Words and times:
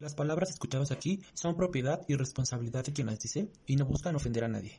Las 0.00 0.14
palabras 0.14 0.50
escuchadas 0.50 0.92
aquí 0.92 1.20
son 1.34 1.56
propiedad 1.56 2.04
y 2.06 2.14
responsabilidad 2.14 2.84
de 2.84 2.92
quien 2.92 3.08
las 3.08 3.18
dice 3.18 3.48
y 3.66 3.74
no 3.74 3.84
buscan 3.84 4.14
ofender 4.14 4.44
a 4.44 4.48
nadie. 4.48 4.78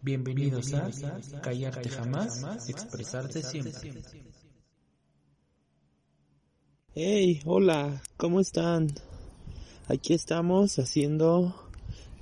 Bienvenidos, 0.00 0.72
a, 0.72 0.90
Callarte 1.42 1.90
jamás, 1.90 2.66
expresarte 2.66 3.42
siempre. 3.42 3.92
Hey, 6.94 7.42
hola, 7.44 8.02
¿cómo 8.16 8.40
están? 8.40 8.88
Aquí 9.86 10.14
estamos 10.14 10.78
haciendo 10.78 11.54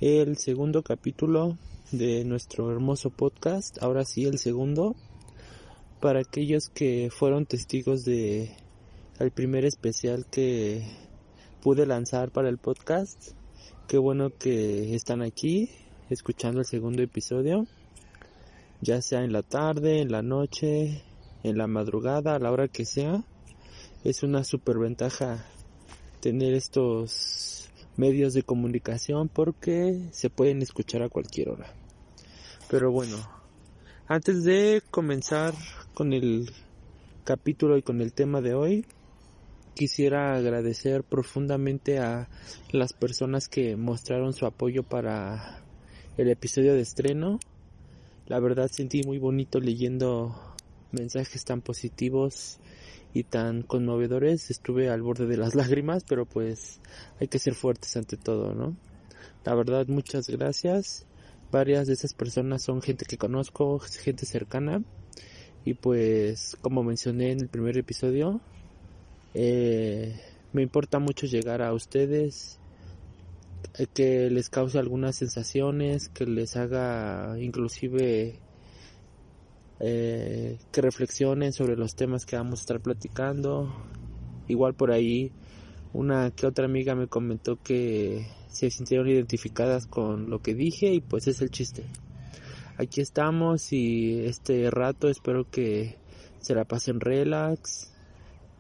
el 0.01 0.37
segundo 0.37 0.83
capítulo 0.83 1.57
de 1.93 2.25
nuestro 2.25 2.73
hermoso 2.73 3.11
podcast, 3.11 3.81
ahora 3.81 4.05
sí 4.05 4.25
el 4.25 4.39
segundo, 4.39 4.97
para 6.01 6.23
aquellos 6.23 6.71
que 6.71 7.09
fueron 7.09 7.47
testigos 7.47 8.05
de 8.05 8.51
el 9.21 9.31
primer 9.31 9.65
especial 9.65 10.27
que 10.27 11.07
pude 11.63 11.87
lanzar 11.87 12.31
para 12.31 12.49
el 12.49 12.59
podcast. 12.59 13.33
Qué 13.89 13.99
bueno 13.99 14.31
que 14.37 14.95
están 14.95 15.23
aquí 15.23 15.71
escuchando 16.11 16.61
el 16.61 16.67
segundo 16.67 17.03
episodio, 17.03 17.67
ya 18.81 19.03
sea 19.03 19.25
en 19.25 19.33
la 19.33 19.43
tarde, 19.43 20.01
en 20.01 20.13
la 20.13 20.23
noche, 20.23 21.03
en 21.43 21.59
la 21.59 21.67
madrugada, 21.67 22.35
a 22.35 22.39
la 22.39 22.51
hora 22.51 22.69
que 22.69 22.85
sea. 22.85 23.25
Es 24.05 24.23
una 24.23 24.45
super 24.45 24.79
ventaja 24.79 25.45
tener 26.21 26.55
estos 26.55 27.71
medios 27.97 28.35
de 28.35 28.43
comunicación 28.43 29.29
porque 29.29 30.09
se 30.13 30.31
pueden 30.31 30.63
escuchar 30.63 31.03
a 31.03 31.09
cualquier 31.09 31.51
hora. 31.51 31.73
Pero 32.69 32.91
bueno, 32.91 33.17
antes 34.09 34.45
de 34.45 34.83
comenzar 34.91 35.55
con 35.95 36.13
el 36.13 36.51
capítulo 37.25 37.77
y 37.77 37.83
con 37.83 38.01
el 38.01 38.13
tema 38.13 38.41
de 38.41 38.55
hoy, 38.55 38.87
quisiera 39.77 40.35
agradecer 40.35 41.05
profundamente 41.05 41.99
a 41.99 42.29
las 42.73 42.95
personas 42.95 43.47
que 43.47 43.77
mostraron 43.77 44.33
su 44.33 44.47
apoyo 44.47 44.83
para 44.83 45.63
el 46.17 46.31
episodio 46.31 46.73
de 46.73 46.81
estreno. 46.81 47.39
La 48.27 48.41
verdad 48.41 48.69
sentí 48.73 49.03
muy 49.05 49.19
bonito 49.19 49.61
leyendo 49.61 50.35
mensajes 50.93 51.45
tan 51.45 51.61
positivos 51.61 52.59
y 53.13 53.25
tan 53.25 53.63
conmovedores. 53.63 54.51
Estuve 54.51 54.89
al 54.89 55.03
borde 55.03 55.27
de 55.27 55.37
las 55.37 55.55
lágrimas, 55.61 56.05
pero 56.05 56.25
pues 56.25 56.81
hay 57.21 57.29
que 57.29 57.39
ser 57.39 57.55
fuertes 57.55 57.97
ante 57.99 58.17
todo, 58.17 58.55
¿no? 58.55 58.75
La 59.45 59.55
verdad, 59.55 59.87
muchas 59.89 60.29
gracias. 60.29 61.07
Varias 61.53 61.87
de 61.87 61.93
esas 61.93 62.15
personas 62.15 62.63
son 62.63 62.81
gente 62.81 63.05
que 63.05 63.19
conozco, 63.19 63.79
gente 63.79 64.25
cercana. 64.25 64.83
Y 65.67 65.75
pues, 65.75 66.57
como 66.63 66.83
mencioné 66.83 67.33
en 67.33 67.41
el 67.41 67.49
primer 67.49 67.77
episodio, 67.77 68.41
eh, 69.39 70.19
me 70.55 70.63
importa 70.63 70.99
mucho 70.99 71.27
llegar 71.27 71.61
a 71.61 71.75
ustedes, 71.75 72.59
eh, 73.79 73.87
que 73.93 74.31
les 74.31 74.49
cause 74.49 74.79
algunas 74.79 75.17
sensaciones, 75.17 76.09
que 76.09 76.25
les 76.25 76.57
haga 76.57 77.37
inclusive 77.39 78.41
eh, 79.79 80.59
que 80.73 80.81
reflexionen 80.81 81.53
sobre 81.53 81.77
los 81.77 81.95
temas 81.97 82.25
que 82.25 82.37
vamos 82.37 82.61
a 82.61 82.63
estar 82.63 82.81
platicando. 82.81 83.71
Igual 84.49 84.73
por 84.73 84.91
ahí 84.91 85.33
una 85.93 86.31
que 86.31 86.47
otra 86.47 86.65
amiga 86.65 86.95
me 86.95 87.07
comentó 87.07 87.63
que 87.63 88.27
se 88.49 88.71
sintieron 88.71 89.07
identificadas 89.07 89.87
con 89.87 90.31
lo 90.31 90.41
que 90.41 90.55
dije 90.55 90.95
y 90.95 91.03
pues 91.03 91.27
es 91.27 91.43
el 91.43 91.51
chiste. 91.51 91.85
Aquí 92.79 93.03
estamos 93.03 93.71
y 93.75 94.21
este 94.21 94.71
rato 94.71 95.11
espero 95.11 95.51
que 95.51 95.99
se 96.41 96.55
la 96.55 96.65
pasen 96.65 97.01
relax, 97.01 97.93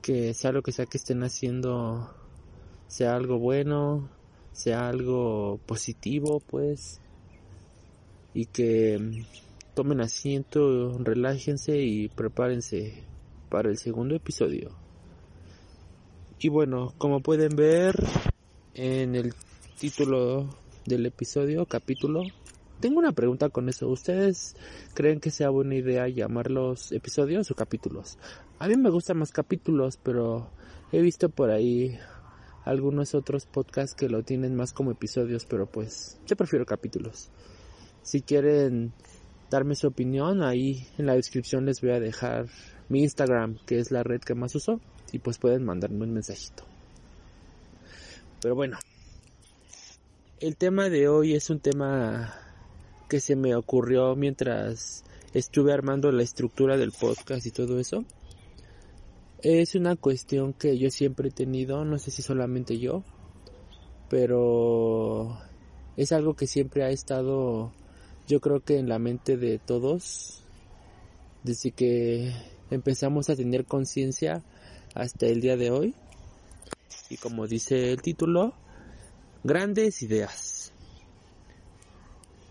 que 0.02 0.34
sea 0.34 0.52
lo 0.52 0.62
que 0.62 0.72
sea 0.72 0.86
que 0.86 0.98
estén 0.98 1.22
haciendo, 1.22 2.14
sea 2.86 3.16
algo 3.16 3.38
bueno, 3.38 4.08
sea 4.52 4.88
algo 4.88 5.60
positivo, 5.66 6.40
pues, 6.40 7.00
y 8.32 8.46
que 8.46 9.24
tomen 9.74 10.00
asiento, 10.00 10.96
relájense 10.98 11.78
y 11.78 12.08
prepárense 12.08 13.04
para 13.50 13.68
el 13.68 13.78
segundo 13.78 14.14
episodio. 14.14 14.70
Y 16.38 16.48
bueno, 16.48 16.94
como 16.98 17.20
pueden 17.20 17.56
ver 17.56 17.94
en 18.74 19.14
el 19.14 19.34
título 19.78 20.48
del 20.84 21.06
episodio, 21.06 21.66
capítulo, 21.66 22.22
tengo 22.80 22.98
una 22.98 23.12
pregunta 23.12 23.48
con 23.48 23.68
eso. 23.68 23.88
¿Ustedes 23.88 24.54
creen 24.94 25.20
que 25.20 25.30
sea 25.30 25.48
buena 25.48 25.74
idea 25.74 26.08
llamarlos 26.08 26.92
episodios 26.92 27.50
o 27.50 27.54
capítulos? 27.54 28.18
A 28.58 28.68
mí 28.68 28.76
me 28.76 28.88
gustan 28.88 29.18
más 29.18 29.32
capítulos, 29.32 29.98
pero 30.02 30.48
he 30.90 31.02
visto 31.02 31.28
por 31.28 31.50
ahí 31.50 31.98
algunos 32.64 33.14
otros 33.14 33.44
podcasts 33.44 33.94
que 33.94 34.08
lo 34.08 34.22
tienen 34.22 34.56
más 34.56 34.72
como 34.72 34.90
episodios, 34.90 35.44
pero 35.44 35.66
pues 35.66 36.18
yo 36.26 36.36
prefiero 36.36 36.64
capítulos. 36.64 37.28
Si 38.02 38.22
quieren 38.22 38.92
darme 39.50 39.74
su 39.74 39.88
opinión, 39.88 40.42
ahí 40.42 40.86
en 40.96 41.06
la 41.06 41.14
descripción 41.14 41.66
les 41.66 41.82
voy 41.82 41.90
a 41.90 42.00
dejar 42.00 42.46
mi 42.88 43.02
Instagram, 43.02 43.58
que 43.66 43.78
es 43.78 43.90
la 43.90 44.02
red 44.02 44.20
que 44.20 44.34
más 44.34 44.54
uso, 44.54 44.80
y 45.12 45.18
pues 45.18 45.36
pueden 45.36 45.64
mandarme 45.64 46.04
un 46.04 46.14
mensajito. 46.14 46.64
Pero 48.40 48.54
bueno, 48.54 48.78
el 50.40 50.56
tema 50.56 50.88
de 50.88 51.08
hoy 51.08 51.34
es 51.34 51.50
un 51.50 51.60
tema 51.60 52.34
que 53.08 53.20
se 53.20 53.36
me 53.36 53.54
ocurrió 53.54 54.16
mientras 54.16 55.04
estuve 55.34 55.72
armando 55.72 56.10
la 56.10 56.22
estructura 56.22 56.76
del 56.76 56.92
podcast 56.92 57.44
y 57.46 57.50
todo 57.50 57.78
eso. 57.78 58.04
Es 59.42 59.74
una 59.74 59.96
cuestión 59.96 60.54
que 60.54 60.78
yo 60.78 60.90
siempre 60.90 61.28
he 61.28 61.32
tenido, 61.32 61.84
no 61.84 61.98
sé 61.98 62.10
si 62.10 62.22
solamente 62.22 62.78
yo, 62.78 63.04
pero 64.08 65.38
es 65.96 66.12
algo 66.12 66.34
que 66.34 66.46
siempre 66.46 66.84
ha 66.84 66.90
estado, 66.90 67.72
yo 68.26 68.40
creo 68.40 68.60
que 68.60 68.78
en 68.78 68.88
la 68.88 68.98
mente 68.98 69.36
de 69.36 69.58
todos, 69.58 70.42
desde 71.42 71.70
que 71.70 72.32
empezamos 72.70 73.28
a 73.28 73.36
tener 73.36 73.66
conciencia 73.66 74.42
hasta 74.94 75.26
el 75.26 75.40
día 75.40 75.56
de 75.56 75.70
hoy. 75.70 75.94
Y 77.10 77.18
como 77.18 77.46
dice 77.46 77.92
el 77.92 78.00
título, 78.00 78.54
grandes 79.44 80.02
ideas. 80.02 80.72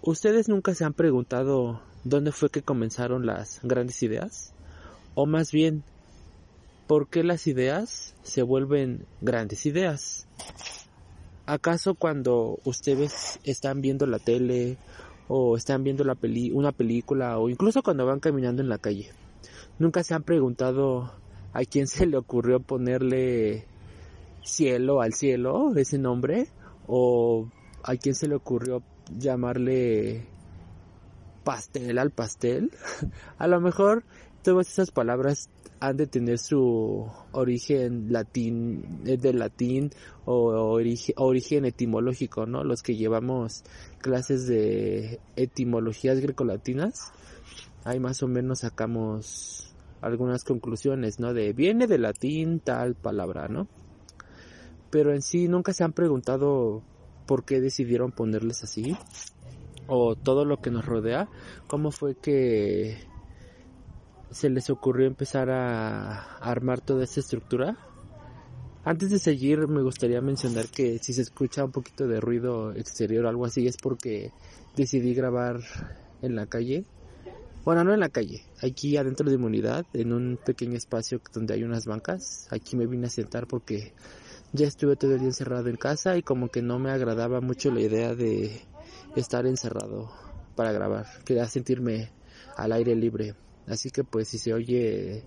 ¿Ustedes 0.01 0.49
nunca 0.49 0.75
se 0.75 0.85
han 0.85 0.93
preguntado 0.93 1.81
dónde 2.03 2.31
fue 2.31 2.51
que 2.51 2.61
comenzaron 2.61 3.25
las 3.25 3.59
grandes 3.63 4.03
ideas? 4.03 4.53
O 5.15 5.25
más 5.25 5.51
bien, 5.51 5.83
¿Por 6.87 7.07
qué 7.07 7.23
las 7.23 7.47
ideas 7.47 8.13
se 8.21 8.43
vuelven 8.43 9.07
grandes 9.19 9.65
ideas? 9.65 10.27
¿Acaso 11.47 11.95
cuando 11.95 12.59
ustedes 12.63 13.39
están 13.43 13.81
viendo 13.81 14.05
la 14.05 14.19
tele 14.19 14.77
o 15.27 15.57
están 15.57 15.83
viendo 15.83 16.03
la 16.03 16.13
peli 16.13 16.51
una 16.51 16.71
película 16.71 17.39
o 17.39 17.49
incluso 17.49 17.81
cuando 17.81 18.05
van 18.05 18.19
caminando 18.19 18.61
en 18.61 18.69
la 18.69 18.77
calle, 18.77 19.09
nunca 19.79 20.03
se 20.03 20.13
han 20.13 20.21
preguntado 20.21 21.11
a 21.53 21.63
quién 21.65 21.87
se 21.87 22.05
le 22.05 22.17
ocurrió 22.17 22.59
ponerle 22.59 23.65
cielo 24.43 25.01
al 25.01 25.13
cielo, 25.13 25.73
ese 25.75 25.97
nombre, 25.97 26.49
o 26.85 27.49
a 27.81 27.95
quién 27.95 28.13
se 28.13 28.27
le 28.27 28.35
ocurrió 28.35 28.83
llamarle 29.17 30.27
pastel 31.43 31.97
al 31.97 32.11
pastel? 32.11 32.69
a 33.39 33.47
lo 33.47 33.59
mejor 33.59 34.03
todas 34.43 34.69
esas 34.69 34.91
palabras 34.91 35.49
han 35.87 35.97
de 35.97 36.07
tener 36.07 36.37
su 36.37 37.07
origen 37.31 38.11
latín, 38.11 39.01
eh, 39.05 39.17
de 39.17 39.33
latín 39.33 39.91
o 40.25 40.79
origen, 41.17 41.65
etimológico, 41.65 42.45
¿no? 42.45 42.63
Los 42.63 42.81
que 42.81 42.95
llevamos 42.95 43.63
clases 43.99 44.47
de 44.47 45.19
etimologías 45.35 46.19
grecolatinas, 46.19 47.11
ahí 47.83 47.99
más 47.99 48.23
o 48.23 48.27
menos 48.27 48.59
sacamos 48.59 49.73
algunas 50.01 50.43
conclusiones, 50.43 51.19
¿no? 51.19 51.33
De 51.33 51.53
viene 51.53 51.87
de 51.87 51.97
latín 51.97 52.59
tal 52.59 52.95
palabra, 52.95 53.47
¿no? 53.47 53.67
Pero 54.89 55.13
en 55.13 55.21
sí 55.21 55.47
nunca 55.47 55.73
se 55.73 55.83
han 55.83 55.93
preguntado 55.93 56.83
por 57.25 57.43
qué 57.43 57.59
decidieron 57.59 58.11
ponerles 58.11 58.63
así 58.63 58.95
o 59.87 60.15
todo 60.15 60.45
lo 60.45 60.61
que 60.61 60.71
nos 60.71 60.85
rodea, 60.85 61.27
cómo 61.67 61.91
fue 61.91 62.15
que 62.15 62.97
se 64.35 64.49
les 64.49 64.69
ocurrió 64.69 65.07
empezar 65.07 65.49
a, 65.49 66.35
armar 66.39 66.81
toda 66.81 67.05
esa 67.05 67.21
estructura. 67.21 67.77
Antes 68.83 69.09
de 69.09 69.17
seguir 69.17 69.65
me 69.69 69.81
gustaría 69.81 70.19
mencionar 70.19 70.67
que 70.67 70.99
si 70.99 71.13
se 71.13 71.21
escucha 71.21 71.63
un 71.63 71.71
poquito 71.71 72.05
de 72.05 72.19
ruido 72.19 72.73
exterior 72.73 73.25
o 73.25 73.29
algo 73.29 73.45
así 73.45 73.65
es 73.65 73.77
porque 73.77 74.33
decidí 74.75 75.13
grabar 75.13 75.61
en 76.21 76.35
la 76.35 76.47
calle. 76.47 76.83
Bueno, 77.63 77.85
no 77.85 77.93
en 77.93 78.01
la 78.01 78.09
calle, 78.09 78.43
aquí 78.61 78.97
adentro 78.97 79.31
de 79.31 79.37
mi 79.37 79.63
en 79.93 80.11
un 80.11 80.37
pequeño 80.45 80.75
espacio 80.75 81.21
donde 81.33 81.53
hay 81.53 81.63
unas 81.63 81.85
bancas. 81.85 82.49
Aquí 82.51 82.75
me 82.75 82.87
vine 82.87 83.07
a 83.07 83.09
sentar 83.09 83.47
porque 83.47 83.93
ya 84.51 84.67
estuve 84.67 84.97
todo 84.97 85.13
el 85.13 85.19
día 85.19 85.29
encerrado 85.29 85.69
en 85.69 85.77
casa 85.77 86.17
y 86.17 86.23
como 86.23 86.49
que 86.49 86.61
no 86.61 86.77
me 86.77 86.91
agradaba 86.91 87.39
mucho 87.39 87.71
la 87.71 87.79
idea 87.79 88.13
de 88.13 88.61
estar 89.15 89.47
encerrado 89.47 90.11
para 90.57 90.73
grabar. 90.73 91.05
Quería 91.23 91.47
sentirme 91.47 92.11
al 92.57 92.73
aire 92.73 92.95
libre. 92.95 93.33
Así 93.67 93.89
que 93.89 94.03
pues 94.03 94.27
si 94.27 94.37
se 94.37 94.53
oye 94.53 95.23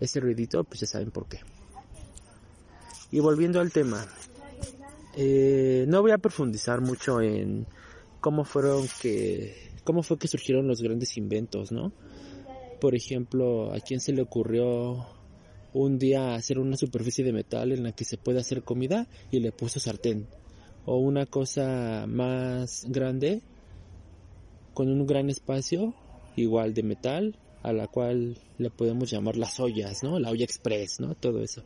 ese 0.00 0.20
ruidito, 0.20 0.64
pues 0.64 0.80
ya 0.80 0.86
saben 0.86 1.10
por 1.10 1.26
qué. 1.28 1.40
Y 3.10 3.20
volviendo 3.20 3.60
al 3.60 3.72
tema, 3.72 4.06
Eh, 5.18 5.86
no 5.88 6.02
voy 6.02 6.10
a 6.10 6.18
profundizar 6.18 6.82
mucho 6.82 7.22
en 7.22 7.66
cómo 8.20 8.44
fueron 8.44 8.86
que, 9.00 9.72
cómo 9.82 10.02
fue 10.02 10.18
que 10.18 10.28
surgieron 10.28 10.68
los 10.68 10.82
grandes 10.82 11.16
inventos, 11.16 11.72
¿no? 11.72 11.90
Por 12.82 12.94
ejemplo, 12.94 13.72
a 13.72 13.80
quién 13.80 14.00
se 14.00 14.12
le 14.12 14.20
ocurrió 14.20 15.06
un 15.72 15.98
día 15.98 16.34
hacer 16.34 16.58
una 16.58 16.76
superficie 16.76 17.24
de 17.24 17.32
metal 17.32 17.72
en 17.72 17.82
la 17.82 17.92
que 17.92 18.04
se 18.04 18.18
puede 18.18 18.40
hacer 18.40 18.62
comida 18.62 19.08
y 19.30 19.40
le 19.40 19.52
puso 19.52 19.80
sartén. 19.80 20.26
O 20.84 20.98
una 20.98 21.24
cosa 21.24 22.04
más 22.06 22.84
grande 22.86 23.40
con 24.74 24.88
un 24.88 25.06
gran 25.06 25.30
espacio 25.30 25.94
igual 26.36 26.74
de 26.74 26.82
metal 26.82 27.38
a 27.66 27.72
la 27.72 27.88
cual 27.88 28.38
le 28.58 28.70
podemos 28.70 29.10
llamar 29.10 29.36
las 29.36 29.58
ollas, 29.58 30.04
¿no? 30.04 30.20
La 30.20 30.30
olla 30.30 30.44
express, 30.44 31.00
¿no? 31.00 31.16
Todo 31.16 31.42
eso. 31.42 31.64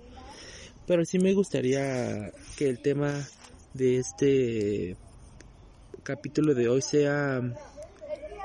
Pero 0.86 1.04
sí 1.04 1.18
me 1.18 1.34
gustaría 1.34 2.32
que 2.56 2.70
el 2.70 2.80
tema 2.80 3.28
de 3.74 3.98
este 3.98 4.96
capítulo 6.02 6.54
de 6.54 6.70
hoy 6.70 6.80
sea 6.80 7.42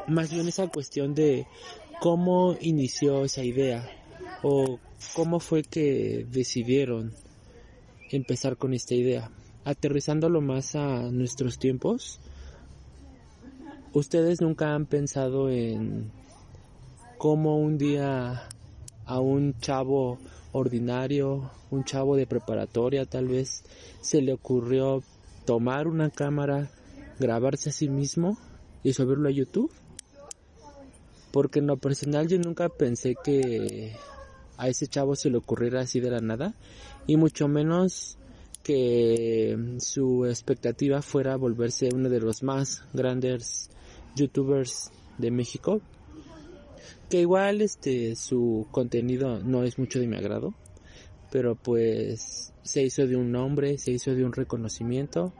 más 0.10 0.34
bien 0.34 0.50
esa 0.50 0.68
cuestión 0.68 1.16
de 1.16 1.48
cómo 2.02 2.58
inició 2.60 3.24
esa 3.24 3.42
idea 3.42 3.90
o 4.44 4.78
cómo 5.14 5.40
fue 5.40 5.64
que 5.64 6.28
decidieron 6.30 7.14
empezar 8.12 8.58
con 8.58 8.74
esta 8.74 8.96
idea. 8.96 9.32
Aterrizándolo 9.64 10.42
más 10.42 10.76
a 10.76 11.04
nuestros 11.10 11.58
tiempos, 11.58 12.20
¿ustedes 13.94 14.42
nunca 14.42 14.76
han 14.76 14.88
pensado 14.88 15.50
en 15.50 16.12
cómo 17.26 17.58
un 17.58 17.80
día 17.80 18.48
a 19.08 19.20
un 19.20 19.58
chavo 19.58 20.20
ordinario, 20.52 21.50
un 21.72 21.84
chavo 21.84 22.16
de 22.16 22.28
preparatoria 22.28 23.08
tal 23.08 23.28
vez, 23.28 23.64
se 24.00 24.22
le 24.22 24.32
ocurrió 24.32 25.02
tomar 25.44 25.88
una 25.88 26.12
cámara, 26.12 26.70
grabarse 27.18 27.70
a 27.70 27.74
sí 27.74 27.90
mismo 27.90 28.38
y 28.84 28.94
subirlo 28.94 29.28
a 29.28 29.32
YouTube? 29.32 29.72
Porque 31.32 31.58
en 31.58 31.66
lo 31.66 31.78
personal 31.78 32.28
yo 32.28 32.38
nunca 32.38 32.70
pensé 32.70 33.16
que 33.16 33.96
a 34.58 34.68
ese 34.68 34.86
chavo 34.86 35.16
se 35.16 35.32
le 35.32 35.38
ocurriera 35.38 35.82
así 35.82 36.00
de 36.00 36.12
la 36.12 36.22
nada 36.22 36.54
y 37.08 37.18
mucho 37.18 37.48
menos 37.48 38.20
que 38.62 39.58
su 39.80 40.28
expectativa 40.28 41.02
fuera 41.02 41.38
volverse 41.38 41.90
uno 41.92 42.08
de 42.08 42.20
los 42.20 42.44
más 42.44 42.84
grandes 42.94 43.72
youtubers 44.16 44.92
de 45.18 45.32
México 45.32 45.82
que 47.16 47.22
igual 47.22 47.62
este 47.62 48.16
su 48.16 48.68
contenido 48.72 49.40
no 49.40 49.64
es 49.64 49.80
mucho 49.80 50.00
de 50.00 50.08
mi 50.08 50.18
agrado 50.18 50.54
pero 51.32 51.56
pues 51.56 52.54
se 52.64 52.84
hizo 52.84 53.08
de 53.08 53.16
un 53.16 53.32
nombre 53.32 53.78
se 53.78 53.92
hizo 53.92 54.14
de 54.14 54.26
un 54.26 54.34
reconocimiento 54.34 55.34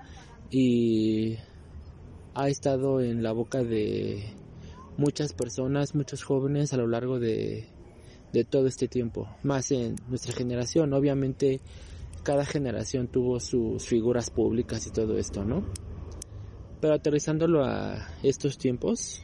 y 0.50 1.38
ha 2.34 2.48
estado 2.50 3.02
en 3.02 3.24
la 3.24 3.32
boca 3.32 3.64
de 3.64 4.24
muchas 4.98 5.34
personas 5.34 5.96
muchos 5.96 6.24
jóvenes 6.24 6.74
a 6.74 6.78
lo 6.78 6.88
largo 6.88 7.20
de 7.20 7.68
de 8.36 8.44
todo 8.44 8.68
este 8.68 8.90
tiempo, 8.90 9.30
más 9.44 9.72
en 9.72 9.96
nuestra 10.10 10.34
generación. 10.34 10.94
Obviamente 10.94 11.62
cada 12.24 12.46
generación 12.46 13.08
tuvo 13.08 13.40
sus 13.40 13.86
figuras 13.86 14.30
públicas 14.30 14.86
y 14.88 14.92
todo 14.92 15.18
esto, 15.18 15.46
¿no? 15.46 15.64
Pero 16.82 16.96
aterrizándolo 16.96 17.64
a 17.64 18.10
estos 18.24 18.58
tiempos, 18.58 19.24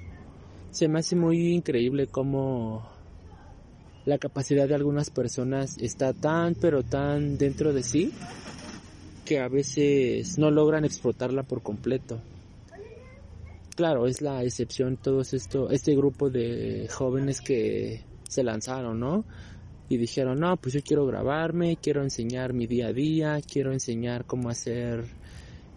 se 0.71 0.87
me 0.87 0.99
hace 0.99 1.15
muy 1.15 1.53
increíble 1.53 2.07
cómo 2.07 2.89
la 4.05 4.17
capacidad 4.17 4.67
de 4.67 4.75
algunas 4.75 5.09
personas 5.09 5.77
está 5.77 6.13
tan 6.13 6.55
pero 6.55 6.83
tan 6.83 7.37
dentro 7.37 7.73
de 7.73 7.83
sí 7.83 8.11
que 9.25 9.39
a 9.39 9.47
veces 9.47 10.37
no 10.37 10.49
logran 10.49 10.85
explotarla 10.85 11.43
por 11.43 11.61
completo. 11.61 12.19
Claro, 13.75 14.07
es 14.07 14.21
la 14.21 14.43
excepción 14.43 14.97
todos 14.97 15.33
esto, 15.33 15.69
este 15.69 15.95
grupo 15.95 16.29
de 16.29 16.87
jóvenes 16.91 17.41
que 17.41 18.03
se 18.27 18.43
lanzaron, 18.43 18.99
¿no? 18.99 19.23
Y 19.87 19.97
dijeron, 19.97 20.39
no, 20.39 20.57
pues 20.57 20.73
yo 20.73 20.81
quiero 20.81 21.05
grabarme, 21.05 21.77
quiero 21.81 22.01
enseñar 22.01 22.53
mi 22.53 22.67
día 22.67 22.87
a 22.87 22.93
día, 22.93 23.39
quiero 23.41 23.71
enseñar 23.71 24.25
cómo 24.25 24.49
hacer 24.49 25.05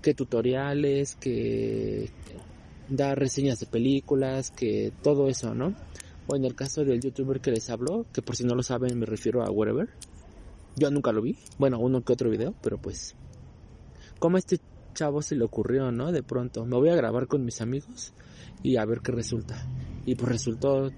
qué 0.02 0.14
tutoriales, 0.14 1.16
que 1.16 2.10
dar 2.88 3.18
reseñas 3.18 3.60
de 3.60 3.66
películas, 3.66 4.50
que 4.50 4.92
todo 5.02 5.28
eso, 5.28 5.54
¿no? 5.54 5.74
O 6.26 6.36
en 6.36 6.44
el 6.44 6.54
caso 6.54 6.84
del 6.84 7.00
youtuber 7.00 7.40
que 7.40 7.50
les 7.50 7.70
habló, 7.70 8.06
que 8.12 8.22
por 8.22 8.36
si 8.36 8.44
no 8.44 8.54
lo 8.54 8.62
saben 8.62 8.98
me 8.98 9.06
refiero 9.06 9.42
a 9.42 9.50
Whatever. 9.50 9.88
Yo 10.76 10.90
nunca 10.90 11.12
lo 11.12 11.22
vi, 11.22 11.36
bueno, 11.58 11.78
uno 11.78 12.02
que 12.02 12.12
otro 12.12 12.30
video, 12.30 12.54
pero 12.62 12.78
pues... 12.78 13.14
¿Cómo 14.18 14.36
a 14.36 14.38
este 14.38 14.58
chavo 14.94 15.22
se 15.22 15.36
le 15.36 15.44
ocurrió, 15.44 15.92
no? 15.92 16.12
De 16.12 16.22
pronto, 16.22 16.64
me 16.64 16.76
voy 16.76 16.88
a 16.88 16.96
grabar 16.96 17.26
con 17.26 17.44
mis 17.44 17.60
amigos 17.60 18.12
y 18.62 18.76
a 18.76 18.84
ver 18.84 19.00
qué 19.00 19.12
resulta. 19.12 19.66
Y 20.06 20.14
pues 20.14 20.30
resultó 20.30 20.90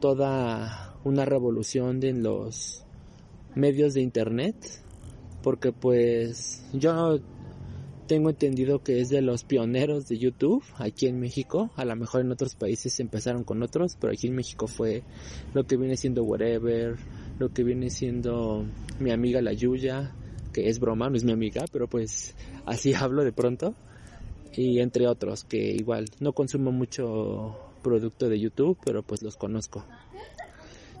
toda 0.00 0.96
una 1.04 1.24
revolución 1.24 2.02
en 2.04 2.22
los 2.22 2.84
medios 3.54 3.94
de 3.94 4.02
internet 4.02 4.56
porque 5.42 5.72
pues 5.72 6.62
yo 6.72 7.18
tengo 8.10 8.28
entendido 8.28 8.82
que 8.82 8.98
es 8.98 9.08
de 9.08 9.22
los 9.22 9.44
pioneros 9.44 10.08
de 10.08 10.18
YouTube 10.18 10.64
aquí 10.78 11.06
en 11.06 11.20
México. 11.20 11.70
A 11.76 11.84
lo 11.84 11.94
mejor 11.94 12.22
en 12.22 12.32
otros 12.32 12.56
países 12.56 12.98
empezaron 12.98 13.44
con 13.44 13.62
otros, 13.62 13.96
pero 14.00 14.12
aquí 14.12 14.26
en 14.26 14.34
México 14.34 14.66
fue 14.66 15.04
lo 15.54 15.62
que 15.62 15.76
viene 15.76 15.96
siendo 15.96 16.24
Whatever, 16.24 16.96
lo 17.38 17.50
que 17.50 17.62
viene 17.62 17.88
siendo 17.88 18.66
mi 18.98 19.12
amiga 19.12 19.40
la 19.40 19.52
Yuya, 19.52 20.12
que 20.52 20.68
es 20.68 20.80
broma, 20.80 21.08
no 21.08 21.14
es 21.14 21.22
mi 21.22 21.30
amiga, 21.30 21.66
pero 21.70 21.86
pues 21.86 22.34
así 22.66 22.94
hablo 23.00 23.22
de 23.22 23.30
pronto. 23.30 23.76
Y 24.56 24.80
entre 24.80 25.06
otros, 25.06 25.44
que 25.44 25.70
igual 25.70 26.06
no 26.18 26.32
consumo 26.32 26.72
mucho 26.72 27.56
producto 27.80 28.28
de 28.28 28.40
YouTube, 28.40 28.76
pero 28.84 29.04
pues 29.04 29.22
los 29.22 29.36
conozco. 29.36 29.84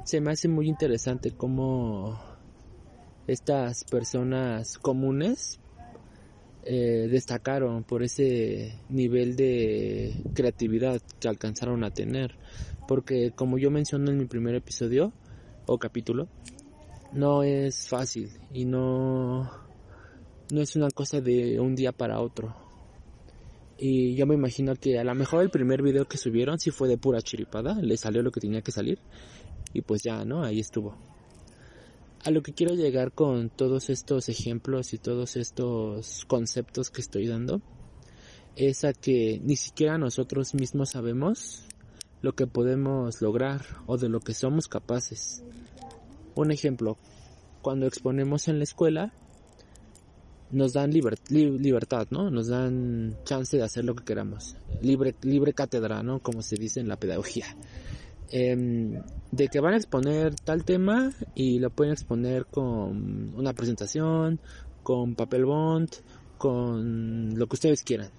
Se 0.04 0.20
me 0.20 0.30
hace 0.30 0.46
muy 0.46 0.68
interesante 0.68 1.32
cómo 1.32 2.20
estas 3.26 3.82
personas 3.82 4.78
comunes 4.78 5.58
eh, 6.64 7.08
destacaron 7.10 7.84
por 7.84 8.02
ese 8.02 8.78
nivel 8.88 9.36
de 9.36 10.14
creatividad 10.34 11.00
que 11.18 11.28
alcanzaron 11.28 11.84
a 11.84 11.90
tener. 11.90 12.36
Porque 12.88 13.32
como 13.32 13.58
yo 13.58 13.70
menciono 13.70 14.10
en 14.10 14.18
mi 14.18 14.26
primer 14.26 14.54
episodio 14.54 15.12
o 15.66 15.78
capítulo, 15.78 16.28
no 17.12 17.42
es 17.42 17.88
fácil 17.88 18.30
y 18.52 18.64
no, 18.64 19.50
no 20.52 20.60
es 20.60 20.76
una 20.76 20.90
cosa 20.90 21.20
de 21.20 21.60
un 21.60 21.74
día 21.74 21.92
para 21.92 22.20
otro 22.20 22.54
y 23.82 24.14
yo 24.14 24.26
me 24.26 24.34
imagino 24.34 24.76
que 24.76 24.98
a 24.98 25.04
lo 25.04 25.14
mejor 25.14 25.42
el 25.42 25.48
primer 25.48 25.80
video 25.80 26.04
que 26.04 26.18
subieron 26.18 26.60
sí 26.60 26.70
fue 26.70 26.86
de 26.86 26.98
pura 26.98 27.22
chiripada, 27.22 27.80
le 27.80 27.96
salió 27.96 28.22
lo 28.22 28.30
que 28.30 28.38
tenía 28.38 28.60
que 28.60 28.72
salir. 28.72 28.98
Y 29.72 29.80
pues 29.80 30.02
ya, 30.02 30.22
¿no? 30.26 30.44
Ahí 30.44 30.60
estuvo. 30.60 30.98
A 32.22 32.30
lo 32.30 32.42
que 32.42 32.52
quiero 32.52 32.74
llegar 32.74 33.12
con 33.12 33.48
todos 33.48 33.88
estos 33.88 34.28
ejemplos 34.28 34.92
y 34.92 34.98
todos 34.98 35.36
estos 35.36 36.26
conceptos 36.26 36.90
que 36.90 37.00
estoy 37.00 37.26
dando 37.26 37.62
es 38.56 38.84
a 38.84 38.92
que 38.92 39.40
ni 39.42 39.56
siquiera 39.56 39.96
nosotros 39.96 40.54
mismos 40.54 40.90
sabemos 40.90 41.64
lo 42.20 42.34
que 42.34 42.46
podemos 42.46 43.22
lograr 43.22 43.64
o 43.86 43.96
de 43.96 44.10
lo 44.10 44.20
que 44.20 44.34
somos 44.34 44.68
capaces. 44.68 45.42
Un 46.34 46.50
ejemplo, 46.50 46.98
cuando 47.62 47.86
exponemos 47.86 48.48
en 48.48 48.58
la 48.58 48.64
escuela, 48.64 49.14
nos 50.50 50.74
dan 50.74 50.90
libertad, 50.90 52.08
¿no? 52.10 52.30
Nos 52.30 52.48
dan 52.48 53.16
chance 53.24 53.56
de 53.56 53.62
hacer 53.62 53.86
lo 53.86 53.94
que 53.94 54.04
queramos. 54.04 54.56
Libre, 54.82 55.14
libre 55.22 55.54
cátedra, 55.54 56.02
¿no? 56.02 56.18
Como 56.18 56.42
se 56.42 56.56
dice 56.56 56.80
en 56.80 56.88
la 56.88 56.98
pedagogía. 56.98 57.46
Em, 58.32 59.02
de 59.32 59.48
que 59.48 59.58
van 59.58 59.74
a 59.74 59.76
exponer 59.76 60.36
tal 60.36 60.64
tema 60.64 61.12
y 61.34 61.58
lo 61.58 61.70
pueden 61.70 61.92
exponer 61.92 62.46
con 62.46 63.34
una 63.34 63.52
presentación, 63.54 64.40
con 64.84 65.16
papel 65.16 65.44
bond, 65.44 65.90
con 66.38 67.36
lo 67.36 67.48
que 67.48 67.54
ustedes 67.54 67.82
quieran. 67.82 68.10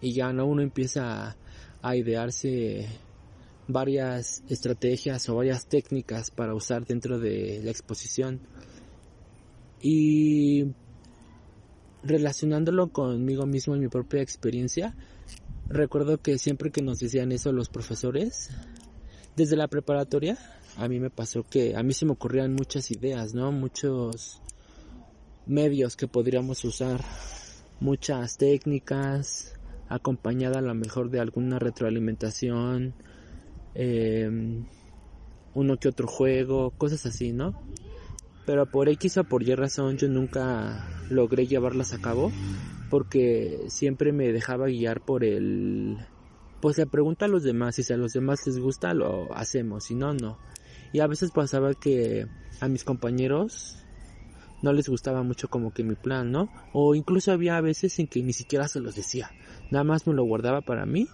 Y 0.00 0.12
ya 0.12 0.32
no 0.32 0.44
uno 0.46 0.60
empieza 0.60 1.36
a, 1.80 1.96
idearse 1.96 2.86
varias 3.66 4.42
estrategias 4.48 5.26
o 5.28 5.36
varias 5.36 5.66
técnicas 5.66 6.30
para 6.30 6.54
usar 6.54 6.84
dentro 6.84 7.18
de 7.18 7.60
la 7.64 7.70
exposición. 7.70 8.40
Y 9.80 10.66
relacionándolo 12.02 12.88
conmigo 12.88 13.46
mismo 13.46 13.74
en 13.74 13.80
mi 13.80 13.88
propia 13.88 14.20
experiencia, 14.20 14.94
recuerdo 15.68 16.20
que 16.20 16.38
siempre 16.38 16.70
que 16.70 16.82
nos 16.82 16.98
decían 16.98 17.32
eso 17.32 17.52
los 17.52 17.68
profesores, 17.68 18.50
desde 19.36 19.56
la 19.56 19.68
preparatoria, 19.68 20.38
a 20.76 20.88
mí 20.88 21.00
me 21.00 21.10
pasó 21.10 21.44
que 21.44 21.76
a 21.76 21.82
mí 21.82 21.92
se 21.92 22.06
me 22.06 22.12
ocurrían 22.12 22.54
muchas 22.54 22.90
ideas, 22.90 23.34
¿no? 23.34 23.52
Muchos 23.52 24.40
medios 25.46 25.96
que 25.96 26.08
podríamos 26.08 26.64
usar, 26.64 27.00
muchas 27.80 28.36
técnicas, 28.36 29.54
acompañada 29.88 30.58
a 30.58 30.62
lo 30.62 30.74
mejor 30.74 31.10
de 31.10 31.20
alguna 31.20 31.58
retroalimentación, 31.58 32.94
eh, 33.74 34.64
uno 35.54 35.76
que 35.76 35.88
otro 35.88 36.06
juego, 36.06 36.70
cosas 36.70 37.06
así, 37.06 37.32
¿no? 37.32 37.54
pero 38.44 38.66
por 38.66 38.88
X 38.88 39.18
o 39.18 39.24
por 39.24 39.42
Y 39.42 39.54
razón 39.54 39.96
yo 39.96 40.08
nunca 40.08 40.88
logré 41.10 41.46
llevarlas 41.46 41.92
a 41.92 42.00
cabo 42.00 42.32
porque 42.90 43.60
siempre 43.68 44.12
me 44.12 44.32
dejaba 44.32 44.66
guiar 44.66 45.00
por 45.00 45.24
el 45.24 45.98
pues 46.62 46.78
le 46.78 46.86
pregunto 46.86 47.26
a 47.26 47.28
los 47.28 47.42
demás 47.42 47.78
y 47.78 47.82
si 47.82 47.92
a 47.92 47.98
los 47.98 48.14
demás 48.14 48.46
les 48.46 48.58
gusta 48.58 48.94
lo 48.94 49.34
hacemos 49.36 49.84
si 49.84 49.94
no 49.94 50.14
no 50.14 50.38
y 50.92 51.00
a 51.00 51.06
veces 51.06 51.30
pasaba 51.30 51.74
que 51.74 52.26
a 52.60 52.68
mis 52.68 52.84
compañeros 52.84 53.76
no 54.62 54.72
les 54.72 54.88
gustaba 54.88 55.22
mucho 55.22 55.48
como 55.48 55.72
que 55.72 55.82
mi 55.82 55.96
plan, 55.96 56.30
¿no? 56.30 56.48
O 56.72 56.94
incluso 56.94 57.32
había 57.32 57.60
veces 57.60 57.98
en 57.98 58.06
que 58.06 58.22
ni 58.22 58.32
siquiera 58.32 58.68
se 58.68 58.80
los 58.80 58.94
decía, 58.94 59.32
nada 59.70 59.84
más 59.84 60.06
me 60.06 60.14
lo 60.14 60.24
guardaba 60.24 60.60
para 60.60 60.86
mí 60.86 61.08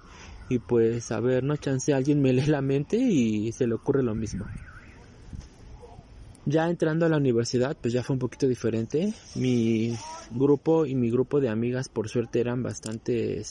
y 0.50 0.58
pues 0.58 1.10
a 1.10 1.20
ver, 1.20 1.42
no 1.44 1.56
chance 1.56 1.92
alguien 1.92 2.20
me 2.20 2.32
lee 2.34 2.46
la 2.46 2.60
mente 2.60 2.96
y 2.96 3.50
se 3.52 3.66
le 3.66 3.74
ocurre 3.74 4.02
lo 4.02 4.14
mismo. 4.14 4.44
Ya 6.44 6.70
entrando 6.70 7.04
a 7.04 7.10
la 7.10 7.18
universidad, 7.18 7.76
pues 7.78 7.92
ya 7.92 8.02
fue 8.02 8.14
un 8.14 8.20
poquito 8.20 8.48
diferente. 8.48 9.12
Mi 9.34 9.94
grupo 10.30 10.86
y 10.86 10.94
mi 10.94 11.10
grupo 11.10 11.40
de 11.40 11.50
amigas, 11.50 11.90
por 11.90 12.08
suerte, 12.08 12.40
eran 12.40 12.62
bastante 12.62 13.42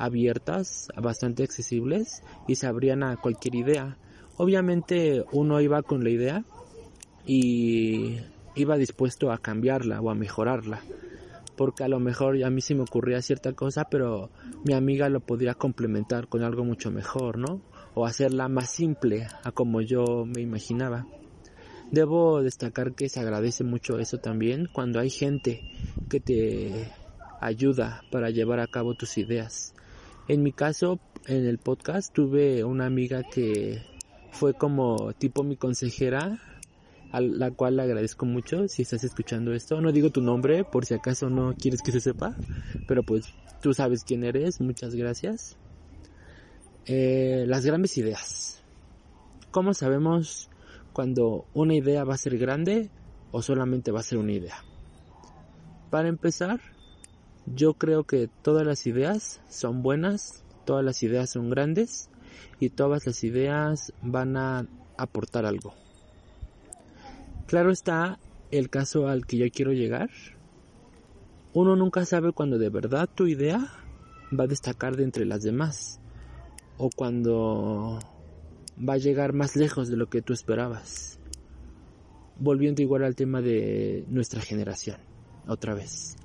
abiertas, 0.00 0.88
bastante 0.96 1.44
accesibles 1.44 2.22
y 2.48 2.56
se 2.56 2.66
abrían 2.66 3.02
a 3.02 3.16
cualquier 3.16 3.54
idea. 3.54 3.98
Obviamente 4.38 5.22
uno 5.32 5.60
iba 5.60 5.82
con 5.82 6.02
la 6.02 6.10
idea 6.10 6.44
y 7.26 8.16
iba 8.54 8.78
dispuesto 8.78 9.30
a 9.30 9.38
cambiarla 9.38 10.00
o 10.00 10.10
a 10.10 10.14
mejorarla. 10.14 10.80
Porque 11.56 11.84
a 11.84 11.88
lo 11.88 12.00
mejor 12.00 12.42
a 12.42 12.48
mí 12.48 12.62
se 12.62 12.74
me 12.74 12.82
ocurría 12.82 13.20
cierta 13.20 13.52
cosa, 13.52 13.84
pero 13.84 14.30
mi 14.64 14.72
amiga 14.72 15.10
lo 15.10 15.20
podría 15.20 15.52
complementar 15.52 16.26
con 16.28 16.42
algo 16.42 16.64
mucho 16.64 16.90
mejor, 16.90 17.36
¿no? 17.36 17.60
O 17.94 18.06
hacerla 18.06 18.48
más 18.48 18.70
simple 18.70 19.26
a 19.44 19.52
como 19.52 19.82
yo 19.82 20.24
me 20.24 20.40
imaginaba. 20.40 21.06
Debo 21.90 22.40
destacar 22.40 22.94
que 22.94 23.10
se 23.10 23.20
agradece 23.20 23.64
mucho 23.64 23.98
eso 23.98 24.16
también 24.16 24.68
cuando 24.72 25.00
hay 25.00 25.10
gente 25.10 25.60
que 26.08 26.20
te 26.20 26.88
ayuda 27.40 28.02
para 28.10 28.30
llevar 28.30 28.60
a 28.60 28.66
cabo 28.66 28.94
tus 28.94 29.18
ideas. 29.18 29.74
En 30.30 30.44
mi 30.44 30.52
caso, 30.52 31.00
en 31.26 31.44
el 31.44 31.58
podcast 31.58 32.14
tuve 32.14 32.62
una 32.62 32.86
amiga 32.86 33.24
que 33.24 33.82
fue 34.30 34.54
como 34.54 35.12
tipo 35.14 35.42
mi 35.42 35.56
consejera, 35.56 36.38
a 37.10 37.20
la 37.20 37.50
cual 37.50 37.74
le 37.74 37.82
agradezco 37.82 38.26
mucho 38.26 38.68
si 38.68 38.82
estás 38.82 39.02
escuchando 39.02 39.52
esto. 39.52 39.80
No 39.80 39.90
digo 39.90 40.10
tu 40.10 40.20
nombre 40.20 40.62
por 40.62 40.86
si 40.86 40.94
acaso 40.94 41.28
no 41.30 41.56
quieres 41.56 41.82
que 41.82 41.90
se 41.90 41.98
sepa, 41.98 42.36
pero 42.86 43.02
pues 43.02 43.34
tú 43.60 43.74
sabes 43.74 44.04
quién 44.04 44.22
eres, 44.22 44.60
muchas 44.60 44.94
gracias. 44.94 45.56
Eh, 46.86 47.42
las 47.48 47.66
grandes 47.66 47.98
ideas. 47.98 48.62
¿Cómo 49.50 49.74
sabemos 49.74 50.48
cuando 50.92 51.46
una 51.54 51.74
idea 51.74 52.04
va 52.04 52.14
a 52.14 52.18
ser 52.18 52.38
grande 52.38 52.88
o 53.32 53.42
solamente 53.42 53.90
va 53.90 53.98
a 53.98 54.04
ser 54.04 54.18
una 54.18 54.30
idea. 54.30 54.62
Para 55.90 56.06
empezar, 56.06 56.60
yo 57.46 57.74
creo 57.74 58.04
que 58.04 58.28
todas 58.42 58.66
las 58.66 58.86
ideas 58.86 59.40
son 59.48 59.82
buenas, 59.82 60.44
todas 60.64 60.84
las 60.84 61.02
ideas 61.02 61.30
son 61.30 61.50
grandes 61.50 62.10
y 62.58 62.70
todas 62.70 63.06
las 63.06 63.24
ideas 63.24 63.92
van 64.02 64.36
a 64.36 64.66
aportar 64.96 65.46
algo. 65.46 65.74
Claro 67.46 67.70
está 67.70 68.18
el 68.50 68.70
caso 68.70 69.08
al 69.08 69.26
que 69.26 69.38
yo 69.38 69.46
quiero 69.50 69.72
llegar. 69.72 70.10
Uno 71.52 71.74
nunca 71.74 72.04
sabe 72.04 72.32
cuando 72.32 72.58
de 72.58 72.68
verdad 72.68 73.08
tu 73.12 73.26
idea 73.26 73.68
va 74.38 74.44
a 74.44 74.48
destacar 74.48 74.96
de 74.96 75.04
entre 75.04 75.24
las 75.24 75.42
demás 75.42 76.00
o 76.78 76.90
cuando 76.94 77.98
va 78.78 78.94
a 78.94 78.98
llegar 78.98 79.32
más 79.32 79.56
lejos 79.56 79.88
de 79.88 79.96
lo 79.96 80.08
que 80.08 80.22
tú 80.22 80.32
esperabas. 80.32 81.18
Volviendo 82.38 82.80
igual 82.82 83.04
al 83.04 83.16
tema 83.16 83.42
de 83.42 84.04
nuestra 84.08 84.40
generación, 84.40 84.98
otra 85.46 85.74
vez. 85.74 86.16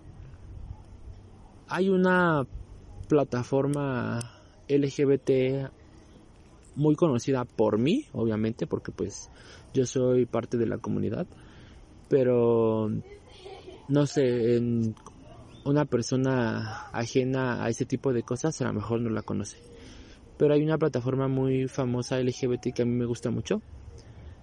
Hay 1.68 1.90
una 1.90 2.46
plataforma 3.08 4.20
LGBT 4.68 5.72
muy 6.76 6.96
conocida 6.96 7.46
por 7.46 7.78
mí, 7.78 8.06
obviamente, 8.14 8.68
porque 8.68 8.92
pues 8.92 9.30
yo 9.74 9.86
soy 9.86 10.26
parte 10.26 10.58
de 10.58 10.68
la 10.68 10.78
comunidad, 10.78 11.26
pero 12.10 12.92
no 13.88 14.06
sé, 14.06 14.58
en 14.58 14.96
una 15.64 15.86
persona 15.86 16.88
ajena 16.92 17.64
a 17.64 17.70
ese 17.70 17.86
tipo 17.86 18.14
de 18.14 18.24
cosas 18.24 18.62
a 18.62 18.66
lo 18.66 18.74
mejor 18.74 19.02
no 19.02 19.10
la 19.10 19.22
conoce. 19.22 19.58
Pero 20.38 20.54
hay 20.54 20.64
una 20.64 20.78
plataforma 20.78 21.28
muy 21.28 21.68
famosa 21.68 22.20
LGBT 22.20 22.74
que 22.74 22.82
a 22.82 22.86
mí 22.86 22.92
me 22.92 23.06
gusta 23.06 23.32
mucho, 23.32 23.62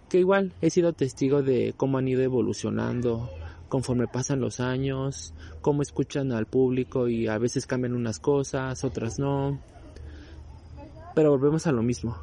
que 0.09 0.19
igual 0.19 0.53
he 0.61 0.71
sido 0.71 0.93
testigo 0.93 1.43
de 1.43 1.75
cómo 1.77 1.99
han 1.99 2.09
ido 2.09 2.23
evolucionando 2.23 3.31
conforme 3.73 4.07
pasan 4.07 4.39
los 4.39 4.61
años, 4.61 5.33
cómo 5.63 5.81
escuchan 5.81 6.31
al 6.33 6.45
público 6.45 7.09
y 7.09 7.27
a 7.27 7.39
veces 7.39 7.67
cambian 7.67 7.95
unas 7.95 8.19
cosas, 8.19 8.85
otras 8.85 9.19
no. 9.19 9.63
Pero 11.15 11.31
volvemos 11.31 11.67
a 11.67 11.73
lo 11.73 11.83
mismo. 11.83 12.19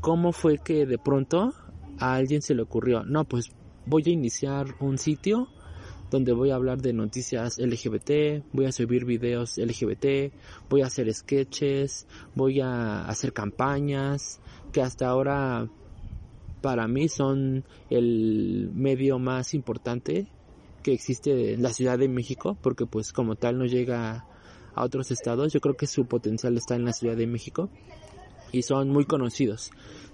¿Cómo 0.00 0.30
fue 0.30 0.58
que 0.58 0.86
de 0.86 0.96
pronto 0.96 1.52
a 1.98 2.14
alguien 2.14 2.42
se 2.42 2.54
le 2.54 2.62
ocurrió, 2.62 3.02
no, 3.02 3.24
pues 3.24 3.50
voy 3.86 4.04
a 4.06 4.10
iniciar 4.10 4.76
un 4.78 4.98
sitio 4.98 5.48
donde 6.12 6.32
voy 6.32 6.52
a 6.52 6.54
hablar 6.54 6.80
de 6.80 6.92
noticias 6.92 7.58
LGBT, 7.58 8.44
voy 8.52 8.66
a 8.66 8.70
subir 8.70 9.04
videos 9.04 9.58
LGBT, 9.58 10.32
voy 10.70 10.82
a 10.82 10.86
hacer 10.86 11.12
sketches, 11.12 12.06
voy 12.36 12.60
a 12.60 13.04
hacer 13.04 13.32
campañas, 13.32 14.38
que 14.70 14.80
hasta 14.80 15.08
ahora 15.08 15.68
para 16.62 16.86
mí 16.86 17.08
son 17.08 17.64
el 17.90 18.70
medio 18.72 19.18
más 19.18 19.54
importante 19.54 20.28
existe 20.92 21.54
en 21.54 21.62
la 21.62 21.72
Ciudad 21.72 21.98
de 21.98 22.08
México, 22.08 22.56
porque 22.62 22.86
pues 22.86 23.12
como 23.12 23.36
tal 23.36 23.58
no 23.58 23.66
llega 23.66 24.26
a 24.74 24.84
otros 24.84 25.10
estados, 25.10 25.52
yo 25.52 25.60
creo 25.60 25.76
que 25.76 25.86
su 25.86 26.06
potencial 26.06 26.56
está 26.56 26.76
en 26.76 26.84
la 26.84 26.92
Ciudad 26.92 27.16
de 27.16 27.26
México 27.26 27.68
y 28.52 28.62
son 28.62 28.88
muy 28.90 29.04
conocidos. 29.04 29.70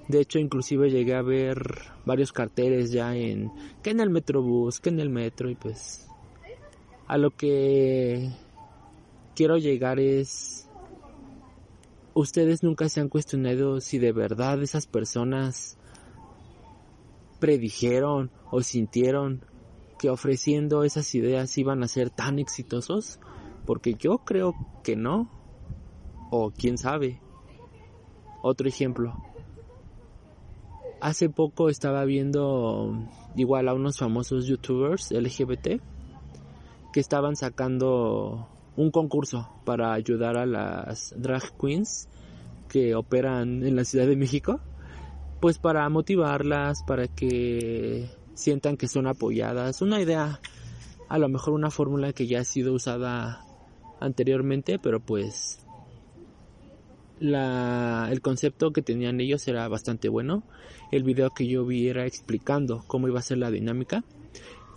De 0.09 0.21
hecho, 0.21 0.39
inclusive 0.39 0.91
llegué 0.91 1.15
a 1.15 1.23
ver 1.23 1.57
varios 2.05 2.33
carteles 2.33 2.93
ya 2.93 3.17
en 3.17 3.51
que 3.83 3.91
en 3.91 4.01
el 4.01 4.11
Metrobús, 4.11 4.81
que 4.81 4.91
en 4.91 5.01
el 5.01 5.09
metro 5.09 5.51
y 5.51 5.55
pues 5.55 6.07
a 7.07 7.19
lo 7.19 7.31
que 7.31 8.31
quiero 9.35 9.57
llegar 9.59 9.99
es 9.99 10.69
ustedes 12.15 12.63
nunca 12.63 12.89
se 12.89 13.01
han 13.01 13.09
cuestionado 13.09 13.81
si 13.81 13.99
de 13.99 14.13
verdad 14.13 14.63
esas 14.63 14.87
personas 14.87 15.77
predijeron 17.41 18.31
o 18.51 18.63
sintieron 18.63 19.45
que 20.05 20.11
ofreciendo 20.11 20.85
esas 20.85 21.15
ideas 21.15 21.57
iban 21.57 21.83
a 21.83 21.89
ser 21.89 22.11
tan 22.11 22.39
exitosos 22.39 23.19
porque 23.65 23.95
yo 23.95 24.19
creo 24.19 24.53
que 24.83 24.97
no. 24.97 25.31
O 26.31 26.51
quién 26.51 26.77
sabe. 26.77 27.23
Otro 28.43 28.69
ejemplo. 28.69 29.15
Hace 31.01 31.31
poco 31.31 31.71
estaba 31.71 32.05
viendo 32.05 33.09
igual 33.35 33.67
a 33.67 33.73
unos 33.73 33.97
famosos 33.97 34.47
youtubers 34.47 35.11
LGBT 35.11 35.81
que 36.93 37.01
estaban 37.01 37.35
sacando 37.35 38.47
un 38.77 38.91
concurso 38.91 39.49
para 39.65 39.95
ayudar 39.95 40.37
a 40.37 40.45
las 40.45 41.15
drag 41.17 41.57
queens 41.59 42.11
que 42.69 42.95
operan 42.95 43.65
en 43.65 43.75
la 43.75 43.87
Ciudad 43.87 44.07
de 44.07 44.17
México, 44.17 44.61
pues 45.41 45.59
para 45.59 45.89
motivarlas, 45.89 46.83
para 46.87 47.09
que 47.09 48.11
sientan 48.35 48.77
que 48.77 48.89
son 48.89 49.07
apoyadas. 49.07 49.83
Una 49.83 50.01
idea, 50.01 50.41
a 51.09 51.19
lo 51.19 51.29
mejor 51.29 51.55
una 51.55 51.71
fórmula 51.71 52.13
que 52.13 52.27
ya 52.27 52.41
ha 52.41 52.45
sido 52.45 52.75
usada 52.75 53.45
anteriormente, 54.01 54.79
pero 54.79 55.01
pues 55.01 55.65
la, 57.21 58.09
el 58.11 58.21
concepto 58.21 58.73
que 58.73 58.83
tenían 58.83 59.21
ellos 59.21 59.47
era 59.49 59.67
bastante 59.69 60.09
bueno. 60.09 60.43
El 60.91 61.05
video 61.05 61.31
que 61.31 61.47
yo 61.47 61.65
vi 61.65 61.89
era 61.89 62.07
explicando 62.07 62.85
cómo 62.87 63.09
iba 63.09 63.19
a 63.19 63.23
ser 63.23 63.39
la 63.39 63.51
dinámica. 63.51 64.05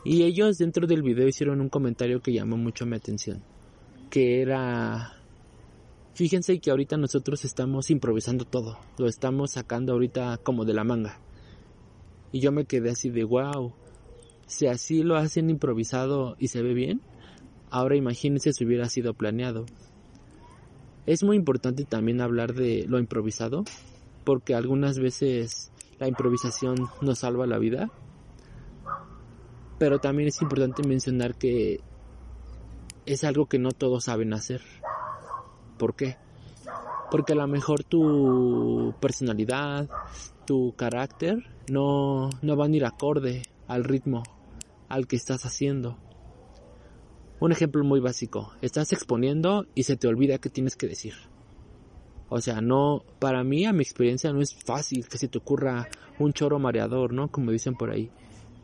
Y 0.06 0.24
ellos 0.24 0.58
dentro 0.58 0.88
del 0.88 1.02
video 1.02 1.28
hicieron 1.28 1.60
un 1.60 1.70
comentario 1.70 2.22
que 2.22 2.32
llamó 2.32 2.58
mucho 2.58 2.86
mi 2.86 2.96
atención. 2.96 3.44
Que 4.10 4.42
era... 4.42 5.14
Fíjense 6.14 6.60
que 6.60 6.72
ahorita 6.72 6.98
nosotros 6.98 7.46
estamos 7.46 7.92
improvisando 7.92 8.46
todo. 8.46 8.80
Lo 8.98 9.08
estamos 9.08 9.52
sacando 9.52 9.94
ahorita 9.94 10.38
como 10.38 10.66
de 10.66 10.74
la 10.74 10.84
manga. 10.84 11.20
Y 12.38 12.40
yo 12.40 12.52
me 12.52 12.66
quedé 12.66 12.92
así 12.92 13.10
de 13.10 13.24
wow. 13.24 13.74
Si 14.46 14.68
así 14.68 15.02
lo 15.02 15.16
hacen 15.16 15.50
improvisado 15.50 16.36
y 16.38 16.50
se 16.50 16.62
ve 16.62 16.76
bien, 16.76 17.02
ahora 17.72 17.96
imagínense 17.96 18.54
si 18.54 18.64
hubiera 18.64 18.88
sido 18.90 19.16
planeado. 19.16 19.66
Es 21.08 21.24
muy 21.24 21.36
importante 21.36 21.84
también 21.84 22.22
hablar 22.22 22.54
de 22.54 22.86
lo 22.88 23.00
improvisado, 23.00 23.64
porque 24.24 24.54
algunas 24.54 25.00
veces 25.00 25.72
la 25.98 26.08
improvisación 26.08 26.76
nos 27.02 27.18
salva 27.18 27.48
la 27.48 27.58
vida. 27.58 27.90
Pero 29.80 29.98
también 29.98 30.28
es 30.28 30.40
importante 30.40 30.88
mencionar 30.88 31.34
que 31.34 31.80
es 33.08 33.24
algo 33.24 33.48
que 33.48 33.58
no 33.58 33.72
todos 33.72 34.04
saben 34.04 34.32
hacer. 34.36 34.62
¿Por 35.80 35.96
qué? 35.96 36.18
Porque 37.10 37.34
a 37.34 37.36
lo 37.36 37.48
mejor 37.48 37.84
tu 37.84 38.94
personalidad, 39.00 39.90
tu 40.46 40.74
carácter 40.76 41.44
no, 41.70 42.30
no 42.42 42.56
van 42.56 42.74
a 42.74 42.76
ir 42.76 42.86
acorde 42.86 43.44
al 43.68 43.84
ritmo 43.84 44.24
al 44.90 45.08
que 45.08 45.16
estás 45.16 45.46
haciendo. 45.46 45.98
Un 47.40 47.52
ejemplo 47.52 47.84
muy 47.84 48.00
básico, 48.00 48.54
estás 48.62 48.92
exponiendo 48.94 49.68
y 49.76 49.84
se 49.84 49.96
te 49.96 50.08
olvida 50.08 50.40
qué 50.40 50.50
tienes 50.50 50.76
que 50.76 50.88
decir. 50.88 51.14
O 52.30 52.42
sea, 52.42 52.62
no, 52.62 53.04
para 53.20 53.44
mí, 53.44 53.66
a 53.66 53.74
mi 53.74 53.84
experiencia, 53.84 54.34
no 54.34 54.42
es 54.42 54.54
fácil 54.54 55.08
que 55.08 55.18
se 55.18 55.28
te 55.28 55.38
ocurra 55.38 55.88
un 56.20 56.34
choro 56.34 56.60
mareador, 56.60 57.14
¿no? 57.14 57.30
Como 57.30 57.52
dicen 57.52 57.76
por 57.76 57.90
ahí. 57.90 58.12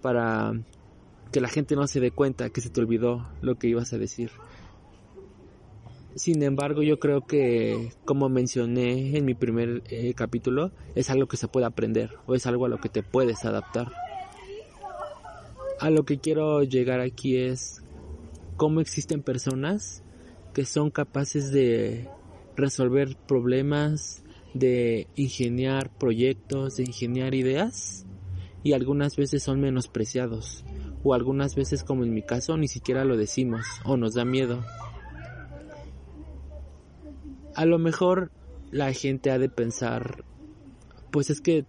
Para 0.01 0.53
que 1.31 1.39
la 1.39 1.47
gente 1.47 1.75
no 1.75 1.87
se 1.87 1.99
dé 1.99 2.11
cuenta 2.11 2.49
que 2.49 2.61
se 2.61 2.69
te 2.69 2.81
olvidó 2.81 3.29
lo 3.41 3.55
que 3.55 3.67
ibas 3.67 3.93
a 3.93 3.97
decir. 3.97 4.31
Sin 6.15 6.43
embargo, 6.43 6.83
yo 6.83 6.99
creo 6.99 7.25
que, 7.25 7.91
como 8.05 8.29
mencioné 8.29 9.17
en 9.17 9.25
mi 9.25 9.33
primer 9.33 9.81
eh, 9.89 10.13
capítulo, 10.13 10.71
es 10.93 11.09
algo 11.09 11.27
que 11.27 11.37
se 11.37 11.47
puede 11.47 11.65
aprender 11.65 12.11
o 12.27 12.35
es 12.35 12.45
algo 12.45 12.65
a 12.65 12.69
lo 12.69 12.77
que 12.77 12.89
te 12.89 13.01
puedes 13.01 13.45
adaptar. 13.45 13.91
A 15.79 15.89
lo 15.89 16.05
que 16.05 16.19
quiero 16.19 16.61
llegar 16.63 16.99
aquí 16.99 17.37
es 17.37 17.83
cómo 18.57 18.79
existen 18.79 19.23
personas 19.23 20.03
que 20.53 20.65
son 20.65 20.91
capaces 20.91 21.51
de 21.51 22.07
resolver 22.55 23.17
problemas, 23.27 24.23
de 24.53 25.07
ingeniar 25.15 25.89
proyectos, 25.97 26.75
de 26.75 26.83
ingeniar 26.83 27.33
ideas 27.33 28.05
y 28.63 28.73
algunas 28.73 29.15
veces 29.15 29.41
son 29.41 29.59
menospreciados 29.59 30.63
o 31.03 31.15
algunas 31.15 31.55
veces 31.55 31.83
como 31.83 32.03
en 32.03 32.13
mi 32.13 32.21
caso 32.21 32.55
ni 32.55 32.67
siquiera 32.67 33.03
lo 33.03 33.17
decimos 33.17 33.65
o 33.83 33.97
nos 33.97 34.13
da 34.13 34.25
miedo. 34.25 34.63
A 37.55 37.65
lo 37.65 37.77
mejor 37.77 38.31
la 38.71 38.91
gente 38.93 39.31
ha 39.31 39.37
de 39.37 39.49
pensar, 39.49 40.23
pues 41.11 41.29
es 41.29 41.41
que 41.41 41.65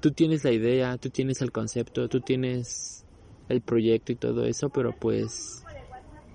tú 0.00 0.12
tienes 0.12 0.44
la 0.44 0.52
idea, 0.52 0.96
tú 0.96 1.10
tienes 1.10 1.42
el 1.42 1.52
concepto, 1.52 2.08
tú 2.08 2.20
tienes 2.20 3.04
el 3.48 3.60
proyecto 3.60 4.12
y 4.12 4.16
todo 4.16 4.44
eso, 4.44 4.70
pero 4.70 4.94
pues 4.98 5.64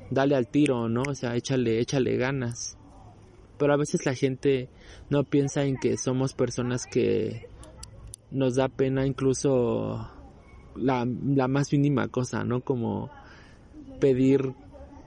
dale 0.10 0.36
al 0.36 0.48
tiro, 0.48 0.90
¿no? 0.90 1.04
O 1.08 1.16
sea, 1.16 1.36
échale, 1.36 1.80
échale 1.80 2.18
ganas. 2.18 2.78
Pero 3.58 3.74
a 3.74 3.78
veces 3.78 4.06
la 4.06 4.16
gente 4.16 4.70
no 5.10 5.24
piensa 5.24 5.64
en 5.64 5.78
que 5.78 5.98
somos 5.98 6.34
personas 6.34 6.86
que 6.86 7.48
nos 8.32 8.56
da 8.56 8.68
pena 8.68 9.06
incluso 9.06 10.10
la, 10.76 11.08
la 11.08 11.48
más 11.48 11.72
mínima 11.72 12.08
cosa, 12.08 12.44
¿no? 12.44 12.62
Como 12.62 13.10
pedir 14.00 14.54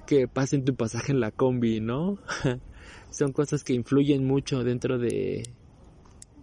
que 0.06 0.28
pasen 0.28 0.64
tu 0.64 0.74
pasaje 0.74 1.12
en 1.12 1.20
la 1.20 1.32
combi, 1.32 1.80
¿no? 1.80 2.18
Son 3.16 3.32
cosas 3.32 3.64
que 3.64 3.72
influyen 3.72 4.26
mucho 4.26 4.62
dentro 4.62 4.98
de, 4.98 5.42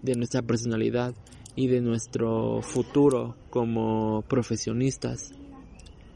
de 0.02 0.16
nuestra 0.16 0.42
personalidad 0.42 1.14
y 1.56 1.68
de 1.68 1.82
nuestro 1.82 2.64
futuro 2.64 3.36
como 3.52 4.24
profesionistas. 4.24 5.36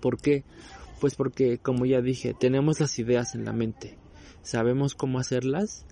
¿Por 0.01 0.19
qué? 0.19 0.45
Pues 0.99 1.13
porque, 1.13 1.59
como 1.59 1.85
ya 1.85 2.01
dije, 2.01 2.33
tenemos 2.33 2.79
las 2.79 2.97
ideas 2.97 3.35
en 3.35 3.45
la 3.45 3.53
mente, 3.53 3.99
sabemos 4.41 4.95
cómo 4.95 5.19
hacerlas, 5.19 5.85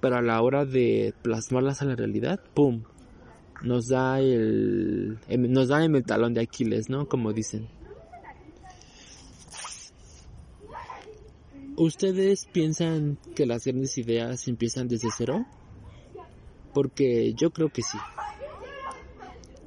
pero 0.00 0.16
a 0.16 0.22
la 0.22 0.42
hora 0.42 0.64
de 0.64 1.14
plasmarlas 1.22 1.80
a 1.80 1.84
la 1.84 1.94
realidad, 1.94 2.40
¡pum! 2.54 2.82
Nos 3.62 3.86
da 3.86 4.18
el, 4.18 5.20
nos 5.28 5.68
da 5.68 5.84
el 5.84 6.04
talón 6.04 6.34
de 6.34 6.40
Aquiles, 6.40 6.90
¿no? 6.90 7.06
Como 7.06 7.32
dicen. 7.32 7.68
¿Ustedes 11.76 12.46
piensan 12.46 13.18
que 13.34 13.44
las 13.44 13.66
grandes 13.66 13.98
ideas 13.98 14.48
empiezan 14.48 14.88
desde 14.88 15.08
cero? 15.14 15.44
Porque 16.72 17.34
yo 17.34 17.50
creo 17.50 17.68
que 17.68 17.82
sí. 17.82 17.98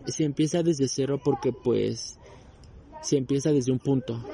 Se 0.08 0.24
empieza 0.24 0.64
desde 0.64 0.88
cero 0.88 1.22
porque 1.24 1.54
pues 1.54 2.18
se 3.04 3.18
empieza 3.18 3.52
desde 3.52 3.72
un 3.72 3.78
punto. 3.78 4.26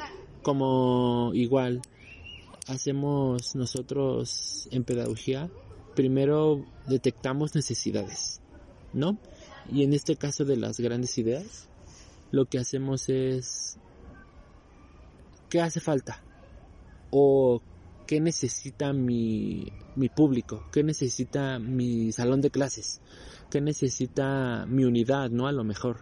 Como 0.41 1.31
igual 1.33 1.81
hacemos 2.67 3.55
nosotros 3.55 4.69
en 4.71 4.85
pedagogía, 4.85 5.51
primero 5.95 6.65
detectamos 6.87 7.55
necesidades, 7.55 8.39
¿no? 8.93 9.17
Y 9.69 9.83
en 9.83 9.93
este 9.93 10.15
caso 10.15 10.45
de 10.45 10.55
las 10.55 10.79
grandes 10.79 11.17
ideas, 11.17 11.67
lo 12.31 12.45
que 12.45 12.57
hacemos 12.57 13.09
es 13.09 13.77
¿qué 15.49 15.59
hace 15.59 15.81
falta? 15.81 16.24
O 17.11 17.61
qué 18.07 18.19
necesita 18.19 18.93
mi, 18.93 19.71
mi 19.95 20.09
público, 20.09 20.63
qué 20.71 20.83
necesita 20.83 21.59
mi 21.59 22.11
salón 22.11 22.41
de 22.41 22.51
clases, 22.51 23.01
qué 23.49 23.61
necesita 23.61 24.65
mi 24.67 24.85
unidad, 24.85 25.29
¿no? 25.29 25.47
A 25.47 25.51
lo 25.51 25.63
mejor. 25.63 26.01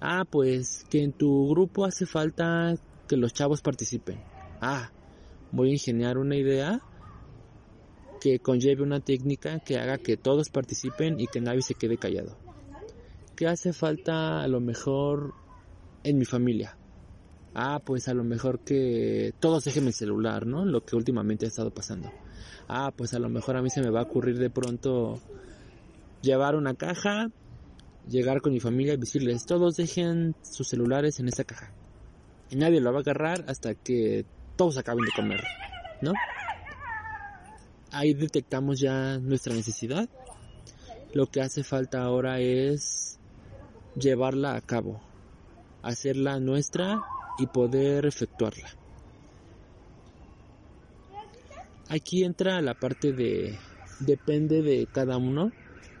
Ah, 0.00 0.24
pues 0.28 0.84
que 0.88 1.02
en 1.02 1.12
tu 1.12 1.48
grupo 1.50 1.84
hace 1.84 2.06
falta 2.06 2.74
que 3.06 3.16
los 3.16 3.34
chavos 3.34 3.60
participen. 3.60 4.18
Ah, 4.60 4.90
voy 5.52 5.70
a 5.70 5.72
ingeniar 5.72 6.16
una 6.16 6.36
idea 6.36 6.80
que 8.20 8.38
conlleve 8.38 8.82
una 8.82 9.00
técnica 9.00 9.58
que 9.58 9.78
haga 9.78 9.98
que 9.98 10.16
todos 10.16 10.48
participen 10.50 11.20
y 11.20 11.26
que 11.26 11.40
nadie 11.40 11.62
se 11.62 11.74
quede 11.74 11.96
callado. 11.96 12.36
¿Qué 13.36 13.46
hace 13.46 13.72
falta 13.72 14.42
a 14.42 14.48
lo 14.48 14.60
mejor 14.60 15.34
en 16.04 16.18
mi 16.18 16.24
familia? 16.24 16.76
Ah, 17.54 17.80
pues 17.84 18.08
a 18.08 18.14
lo 18.14 18.24
mejor 18.24 18.60
que 18.60 19.34
todos 19.40 19.64
dejen 19.64 19.86
el 19.86 19.92
celular, 19.92 20.46
¿no? 20.46 20.64
Lo 20.64 20.84
que 20.84 20.96
últimamente 20.96 21.46
ha 21.46 21.48
estado 21.48 21.72
pasando. 21.72 22.12
Ah, 22.68 22.92
pues 22.96 23.14
a 23.14 23.18
lo 23.18 23.28
mejor 23.28 23.56
a 23.56 23.62
mí 23.62 23.70
se 23.70 23.82
me 23.82 23.90
va 23.90 24.00
a 24.00 24.04
ocurrir 24.04 24.38
de 24.38 24.50
pronto 24.50 25.20
llevar 26.22 26.54
una 26.54 26.74
caja 26.74 27.30
llegar 28.08 28.40
con 28.40 28.52
mi 28.52 28.60
familia 28.60 28.94
y 28.94 28.96
decirles, 28.96 29.46
todos 29.46 29.76
dejen 29.76 30.34
sus 30.42 30.68
celulares 30.68 31.20
en 31.20 31.28
esta 31.28 31.44
caja. 31.44 31.72
Y 32.50 32.56
nadie 32.56 32.80
lo 32.80 32.92
va 32.92 32.98
a 32.98 33.02
agarrar 33.02 33.44
hasta 33.48 33.74
que 33.74 34.24
todos 34.56 34.76
acaben 34.78 35.04
de 35.04 35.12
comer, 35.14 35.44
¿no? 36.02 36.12
Ahí 37.92 38.14
detectamos 38.14 38.80
ya 38.80 39.18
nuestra 39.18 39.54
necesidad. 39.54 40.08
Lo 41.12 41.26
que 41.26 41.40
hace 41.40 41.64
falta 41.64 42.02
ahora 42.02 42.40
es 42.40 43.18
llevarla 43.96 44.54
a 44.54 44.60
cabo, 44.60 45.00
hacerla 45.82 46.38
nuestra 46.38 47.00
y 47.40 47.46
poder 47.46 48.06
efectuarla. 48.06 48.68
Aquí 51.88 52.22
entra 52.22 52.60
la 52.60 52.74
parte 52.74 53.12
de 53.12 53.58
depende 54.00 54.62
de 54.62 54.86
cada 54.86 55.16
uno 55.16 55.50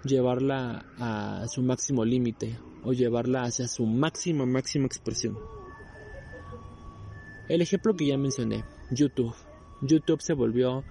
llevarla 0.04 0.86
a 0.98 1.46
su 1.48 1.62
máximo 1.62 2.04
límite 2.04 2.58
o 2.84 2.92
llevarla 2.92 3.42
hacia 3.42 3.68
su 3.68 3.86
máxima, 3.86 4.46
máxima 4.46 4.86
expresión. 4.86 5.36
El 7.48 7.60
ejemplo 7.60 7.94
que 7.94 8.06
ya 8.06 8.16
mencioné, 8.16 8.64
YouTube. 8.90 9.34
YouTube 9.82 10.22
se 10.22 10.34
volvió 10.34 10.84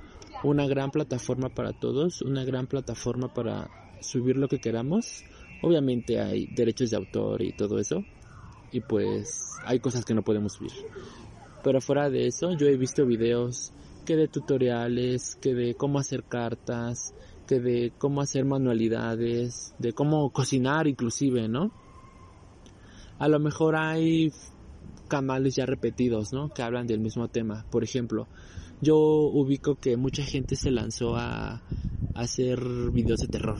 una 0.43 0.67
gran 0.67 0.91
plataforma 0.91 1.49
para 1.49 1.73
todos, 1.73 2.21
una 2.21 2.43
gran 2.43 2.67
plataforma 2.67 3.33
para 3.33 3.69
subir 4.01 4.37
lo 4.37 4.47
que 4.47 4.59
queramos. 4.59 5.23
Obviamente 5.61 6.19
hay 6.19 6.47
derechos 6.47 6.89
de 6.91 6.97
autor 6.97 7.41
y 7.41 7.53
todo 7.53 7.79
eso. 7.79 8.03
Y 8.71 8.81
pues 8.81 9.51
hay 9.65 9.79
cosas 9.79 10.05
que 10.05 10.13
no 10.13 10.23
podemos 10.23 10.53
subir. 10.53 10.71
Pero 11.63 11.81
fuera 11.81 12.09
de 12.09 12.27
eso, 12.27 12.53
yo 12.53 12.67
he 12.67 12.77
visto 12.77 13.05
videos 13.05 13.73
que 14.05 14.15
de 14.15 14.27
tutoriales, 14.27 15.35
que 15.35 15.53
de 15.53 15.75
cómo 15.75 15.99
hacer 15.99 16.23
cartas, 16.23 17.13
de 17.57 17.91
cómo 17.97 18.21
hacer 18.21 18.45
manualidades, 18.45 19.73
de 19.79 19.93
cómo 19.93 20.29
cocinar 20.31 20.87
inclusive, 20.87 21.47
¿no? 21.47 21.71
A 23.17 23.27
lo 23.27 23.39
mejor 23.39 23.75
hay 23.75 24.31
canales 25.07 25.55
ya 25.55 25.65
repetidos, 25.65 26.31
¿no? 26.31 26.49
Que 26.49 26.61
hablan 26.61 26.85
del 26.85 26.99
mismo 26.99 27.27
tema. 27.27 27.65
Por 27.71 27.83
ejemplo, 27.83 28.27
yo 28.81 28.97
ubico 28.97 29.75
que 29.75 29.97
mucha 29.97 30.23
gente 30.23 30.55
se 30.55 30.71
lanzó 30.71 31.15
a, 31.15 31.63
hacer 32.15 32.59
videos 32.91 33.21
de 33.21 33.27
terror. 33.27 33.57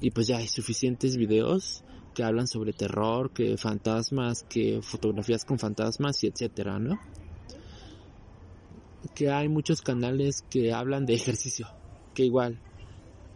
Y 0.00 0.10
pues 0.12 0.28
ya 0.28 0.38
hay 0.38 0.46
suficientes 0.46 1.16
videos 1.16 1.84
que 2.14 2.24
hablan 2.24 2.46
sobre 2.46 2.72
terror, 2.72 3.30
que 3.30 3.56
fantasmas, 3.56 4.42
que 4.44 4.80
fotografías 4.82 5.44
con 5.44 5.58
fantasmas 5.58 6.22
y 6.24 6.28
etcétera, 6.28 6.78
¿no? 6.78 6.98
Que 9.14 9.30
hay 9.30 9.48
muchos 9.48 9.82
canales 9.82 10.44
que 10.48 10.72
hablan 10.72 11.06
de 11.06 11.14
ejercicio, 11.14 11.68
que 12.14 12.24
igual 12.24 12.58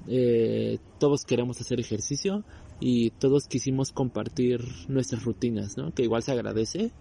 eh, 0.08 0.78
todos 0.98 1.24
queremos 1.24 1.60
hacer 1.60 1.80
ejercicio 1.80 2.44
y 2.80 3.10
todos 3.10 3.46
quisimos 3.46 3.92
compartir 3.92 4.60
nuestras 4.88 5.24
rutinas, 5.24 5.76
¿no? 5.76 5.92
Que 5.92 6.02
igual 6.02 6.22
se 6.22 6.32
agradece 6.32 6.92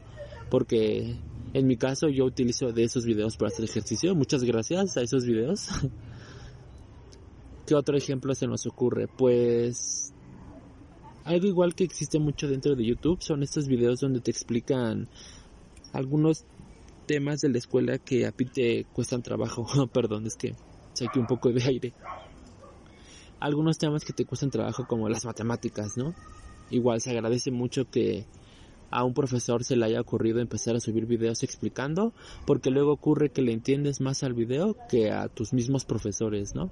porque 0.50 1.16
en 1.54 1.68
mi 1.68 1.78
caso 1.78 2.10
yo 2.10 2.26
utilizo 2.26 2.72
de 2.72 2.84
esos 2.84 3.06
videos 3.06 3.38
para 3.38 3.50
hacer 3.50 3.66
ejercicio. 3.66 4.16
Muchas 4.16 4.44
gracias 4.44 4.98
a 4.98 5.02
esos 5.02 5.26
videos. 5.26 5.68
¿Qué 7.66 7.76
otro 7.76 7.98
ejemplo 7.98 8.36
se 8.36 8.48
nos 8.48 8.66
ocurre? 8.68 9.08
Pues 9.08 10.14
algo 11.26 11.48
igual 11.48 11.76
que 11.76 11.84
existe 11.84 12.20
mucho 12.20 12.48
dentro 12.48 12.76
de 12.76 12.86
YouTube 12.86 13.22
son 13.22 13.44
estos 13.44 13.68
videos 13.68 14.00
donde 14.00 14.22
te 14.22 14.32
explican 14.32 15.10
algunos 15.92 16.46
temas 17.06 17.42
de 17.42 17.50
la 17.50 17.58
escuela 17.58 17.98
que 17.98 18.26
a 18.26 18.32
ti 18.32 18.46
te 18.46 18.86
cuestan 18.94 19.22
trabajo. 19.22 19.66
Perdón, 19.94 20.26
es 20.26 20.36
que 20.36 20.56
saqué 20.94 21.20
un 21.20 21.28
poco 21.28 21.52
de 21.52 21.64
aire 21.64 21.94
algunos 23.40 23.78
temas 23.78 24.04
que 24.04 24.14
te 24.14 24.26
cuestan 24.26 24.50
trabajo 24.50 24.88
como 24.88 25.10
las 25.10 25.26
matemáticas, 25.26 25.98
¿no? 25.98 26.16
Igual 26.72 27.02
se 27.02 27.12
agradece 27.12 27.52
mucho 27.52 27.90
que 27.90 28.26
a 28.90 29.04
un 29.04 29.14
profesor 29.14 29.64
se 29.64 29.76
le 29.76 29.86
haya 29.86 30.02
ocurrido 30.02 30.40
empezar 30.40 30.76
a 30.76 30.80
subir 30.80 31.06
videos 31.06 31.44
explicando, 31.44 32.14
porque 32.46 32.72
luego 32.72 32.94
ocurre 32.94 33.30
que 33.30 33.42
le 33.42 33.52
entiendes 33.52 34.02
más 34.02 34.24
al 34.24 34.34
video 34.34 34.76
que 34.90 35.12
a 35.12 35.28
tus 35.28 35.54
mismos 35.54 35.86
profesores, 35.86 36.56
¿no? 36.56 36.72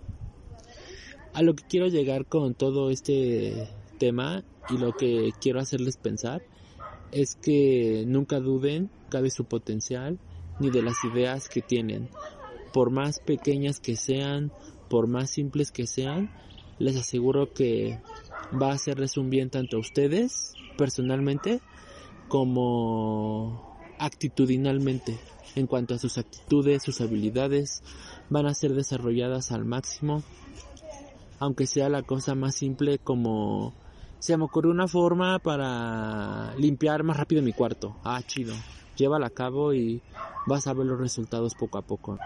A 1.33 1.41
lo 1.41 1.55
que 1.55 1.63
quiero 1.67 1.87
llegar 1.87 2.25
con 2.25 2.53
todo 2.53 2.89
este 2.89 3.67
tema 4.03 4.43
y 4.69 4.77
lo 4.77 4.91
que 4.91 5.31
quiero 5.39 5.61
hacerles 5.61 5.95
pensar 5.95 6.43
es 7.11 7.35
que 7.35 8.03
nunca 8.05 8.41
duden 8.41 8.89
de 9.21 9.29
su 9.29 9.45
potencial 9.45 10.19
ni 10.59 10.69
de 10.69 10.81
las 10.81 10.95
ideas 11.03 11.47
que 11.47 11.61
tienen. 11.61 12.09
Por 12.73 12.89
más 12.89 13.19
pequeñas 13.19 13.79
que 13.79 13.95
sean, 13.95 14.51
por 14.89 15.07
más 15.07 15.29
simples 15.29 15.71
que 15.71 15.87
sean, 15.87 16.31
les 16.79 16.97
aseguro 16.97 17.53
que 17.53 18.01
va 18.59 18.71
a 18.71 18.73
hacerles 18.73 19.17
un 19.17 19.29
bien 19.29 19.49
tanto 19.49 19.77
a 19.77 19.79
ustedes 19.79 20.53
personalmente 20.77 21.61
como 22.27 23.77
actitudinalmente. 23.99 25.17
En 25.55 25.67
cuanto 25.67 25.93
a 25.93 25.99
sus 25.99 26.17
actitudes, 26.17 26.81
sus 26.81 26.99
habilidades 26.99 27.83
van 28.29 28.47
a 28.47 28.55
ser 28.55 28.73
desarrolladas 28.73 29.51
al 29.51 29.65
máximo, 29.65 30.23
aunque 31.39 31.67
sea 31.67 31.89
la 31.89 32.01
cosa 32.01 32.33
más 32.33 32.55
simple 32.55 32.97
como 32.97 33.73
se 34.23 34.37
me 34.37 34.45
ocurrió 34.45 34.71
una 34.71 34.87
forma 34.87 35.37
para 35.39 36.55
limpiar 36.55 37.03
más 37.03 37.17
rápido 37.17 37.41
mi 37.41 37.51
cuarto. 37.51 37.97
Ah, 38.05 38.21
chido. 38.25 38.53
Llévala 38.95 39.27
a 39.27 39.29
cabo 39.29 39.73
y 39.73 40.01
vas 40.47 40.65
a 40.65 40.73
ver 40.73 40.85
los 40.85 40.97
resultados 40.97 41.55
poco 41.55 41.77
a 41.77 41.81
poco. 41.81 42.17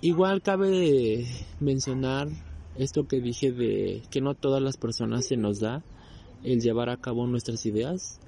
Igual 0.00 0.40
cabe 0.40 1.26
mencionar 1.60 2.28
esto 2.78 3.06
que 3.06 3.20
dije 3.20 3.52
de 3.52 4.02
que 4.10 4.22
no 4.22 4.34
todas 4.34 4.62
las 4.62 4.78
personas 4.78 5.26
se 5.26 5.36
nos 5.36 5.60
da 5.60 5.82
el 6.42 6.62
llevar 6.62 6.88
a 6.88 6.96
cabo 6.96 7.26
nuestras 7.26 7.66
ideas. 7.66 8.18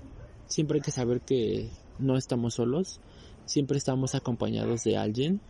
Siempre 0.47 0.77
hay 0.77 0.83
que 0.83 0.91
saber 0.91 1.23
que 1.23 1.71
no 1.99 2.19
estamos 2.19 2.53
solos, 2.53 3.01
siempre 3.47 3.79
estamos 3.79 4.15
acompañados 4.15 4.85
de 4.85 4.99
alguien. 4.99 5.41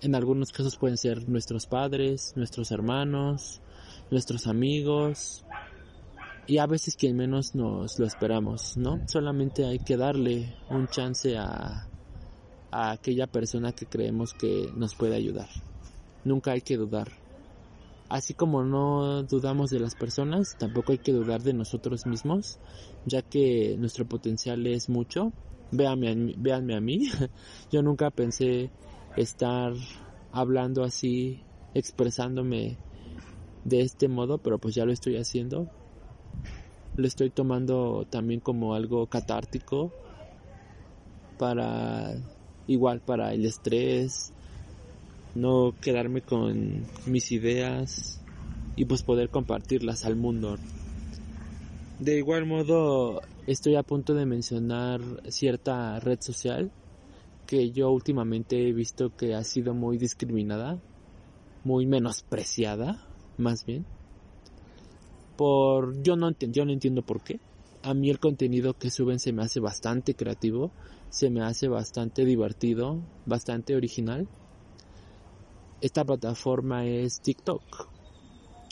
En 0.00 0.16
algunos 0.16 0.50
casos 0.50 0.76
pueden 0.76 0.96
ser 0.96 1.28
nuestros 1.28 1.66
padres, 1.66 2.32
nuestros 2.34 2.72
hermanos, 2.72 3.60
nuestros 4.10 4.48
amigos, 4.48 5.44
y 6.48 6.56
a 6.56 6.66
veces 6.66 6.96
quien 6.96 7.14
menos 7.14 7.54
nos 7.54 7.98
lo 7.98 8.06
esperamos, 8.06 8.78
¿no? 8.78 9.06
Solamente 9.06 9.66
hay 9.66 9.80
que 9.80 9.98
darle 9.98 10.56
un 10.70 10.88
chance 10.88 11.36
a, 11.36 11.86
a 12.70 12.90
aquella 12.90 13.26
persona 13.26 13.72
que 13.72 13.84
creemos 13.84 14.32
que 14.32 14.72
nos 14.74 14.94
puede 14.94 15.14
ayudar. 15.14 15.48
Nunca 16.24 16.52
hay 16.52 16.62
que 16.62 16.78
dudar. 16.78 17.08
Así 18.08 18.32
como 18.32 18.64
no 18.64 19.24
dudamos 19.24 19.68
de 19.68 19.78
las 19.78 19.94
personas, 19.94 20.56
tampoco 20.58 20.92
hay 20.92 20.98
que 20.98 21.12
dudar 21.12 21.42
de 21.42 21.52
nosotros 21.52 22.06
mismos, 22.06 22.58
ya 23.04 23.20
que 23.20 23.76
nuestro 23.78 24.08
potencial 24.08 24.66
es 24.66 24.88
mucho. 24.88 25.34
Véanme, 25.70 26.32
véanme 26.38 26.74
a 26.74 26.80
mí. 26.80 27.10
Yo 27.70 27.82
nunca 27.82 28.10
pensé 28.10 28.70
estar 29.18 29.74
hablando 30.32 30.82
así, 30.82 31.42
expresándome 31.74 32.78
de 33.66 33.82
este 33.82 34.08
modo, 34.08 34.38
pero 34.38 34.58
pues 34.58 34.74
ya 34.74 34.86
lo 34.86 34.92
estoy 34.92 35.18
haciendo 35.18 35.68
lo 36.98 37.06
estoy 37.06 37.30
tomando 37.30 38.06
también 38.10 38.40
como 38.40 38.74
algo 38.74 39.06
catártico 39.06 39.92
para 41.38 42.16
igual 42.66 43.00
para 43.00 43.32
el 43.32 43.44
estrés, 43.44 44.32
no 45.36 45.74
quedarme 45.80 46.22
con 46.22 46.82
mis 47.06 47.30
ideas 47.30 48.20
y 48.74 48.84
pues 48.84 49.04
poder 49.04 49.30
compartirlas 49.30 50.04
al 50.04 50.16
mundo. 50.16 50.58
De 52.00 52.18
igual 52.18 52.46
modo, 52.46 53.22
estoy 53.46 53.76
a 53.76 53.84
punto 53.84 54.14
de 54.14 54.26
mencionar 54.26 55.00
cierta 55.28 56.00
red 56.00 56.18
social 56.20 56.72
que 57.46 57.70
yo 57.70 57.92
últimamente 57.92 58.68
he 58.68 58.72
visto 58.72 59.14
que 59.16 59.36
ha 59.36 59.44
sido 59.44 59.72
muy 59.72 59.98
discriminada, 59.98 60.80
muy 61.62 61.86
menospreciada, 61.86 63.06
más 63.36 63.64
bien 63.64 63.86
por 65.38 66.02
yo 66.02 66.16
no 66.16 66.26
entiendo, 66.26 66.64
no 66.64 66.72
entiendo 66.72 67.02
por 67.02 67.22
qué. 67.22 67.38
A 67.84 67.94
mí 67.94 68.10
el 68.10 68.18
contenido 68.18 68.74
que 68.74 68.90
suben 68.90 69.20
se 69.20 69.32
me 69.32 69.44
hace 69.44 69.60
bastante 69.60 70.14
creativo, 70.14 70.72
se 71.10 71.30
me 71.30 71.42
hace 71.42 71.68
bastante 71.68 72.24
divertido, 72.24 73.00
bastante 73.24 73.76
original. 73.76 74.26
Esta 75.80 76.04
plataforma 76.04 76.86
es 76.86 77.20
TikTok. 77.20 77.62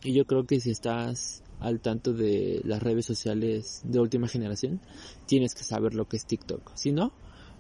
Y 0.03 0.13
yo 0.13 0.27
creo 0.27 0.45
que 0.45 0.59
si 0.59 0.71
estás 0.73 1.45
al 1.61 1.81
tanto 1.81 2.13
de 2.13 2.61
las 2.65 2.83
redes 2.83 3.07
sociales 3.07 3.83
de 3.85 4.01
última 4.01 4.27
generación, 4.27 4.81
tienes 5.27 5.55
que 5.55 5.63
saber 5.63 5.95
lo 5.95 6.09
que 6.09 6.17
es 6.17 6.27
TikTok. 6.27 6.73
Si 6.75 6.91
no, 6.91 7.13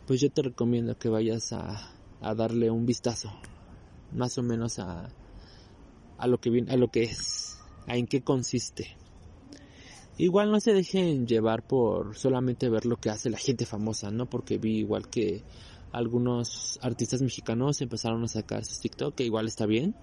pues 0.08 0.20
yo 0.20 0.30
te 0.30 0.42
recomiendo 0.42 0.98
que 0.98 1.08
vayas 1.08 1.52
a, 1.52 1.92
a 2.20 2.34
darle 2.34 2.72
un 2.72 2.86
vistazo, 2.86 3.30
más 4.12 4.36
o 4.36 4.42
menos 4.42 4.80
a, 4.80 5.10
a 6.18 6.26
lo 6.26 6.38
que 6.38 6.50
viene, 6.50 6.72
a 6.72 6.76
lo 6.76 6.88
que 6.88 7.04
es 7.04 7.55
en 7.94 8.06
qué 8.06 8.22
consiste. 8.22 8.96
Igual 10.18 10.50
no 10.50 10.60
se 10.60 10.72
dejen 10.72 11.26
llevar 11.26 11.62
por 11.62 12.16
solamente 12.16 12.70
ver 12.70 12.86
lo 12.86 12.96
que 12.96 13.10
hace 13.10 13.28
la 13.28 13.38
gente 13.38 13.66
famosa, 13.66 14.10
¿no? 14.10 14.26
Porque 14.26 14.56
vi 14.56 14.78
igual 14.78 15.08
que 15.08 15.42
algunos 15.92 16.78
artistas 16.82 17.22
mexicanos 17.22 17.80
empezaron 17.82 18.24
a 18.24 18.28
sacar 18.28 18.64
sus 18.64 18.80
TikTok, 18.80 19.14
que 19.14 19.24
igual 19.24 19.46
está 19.46 19.66
bien. 19.66 19.94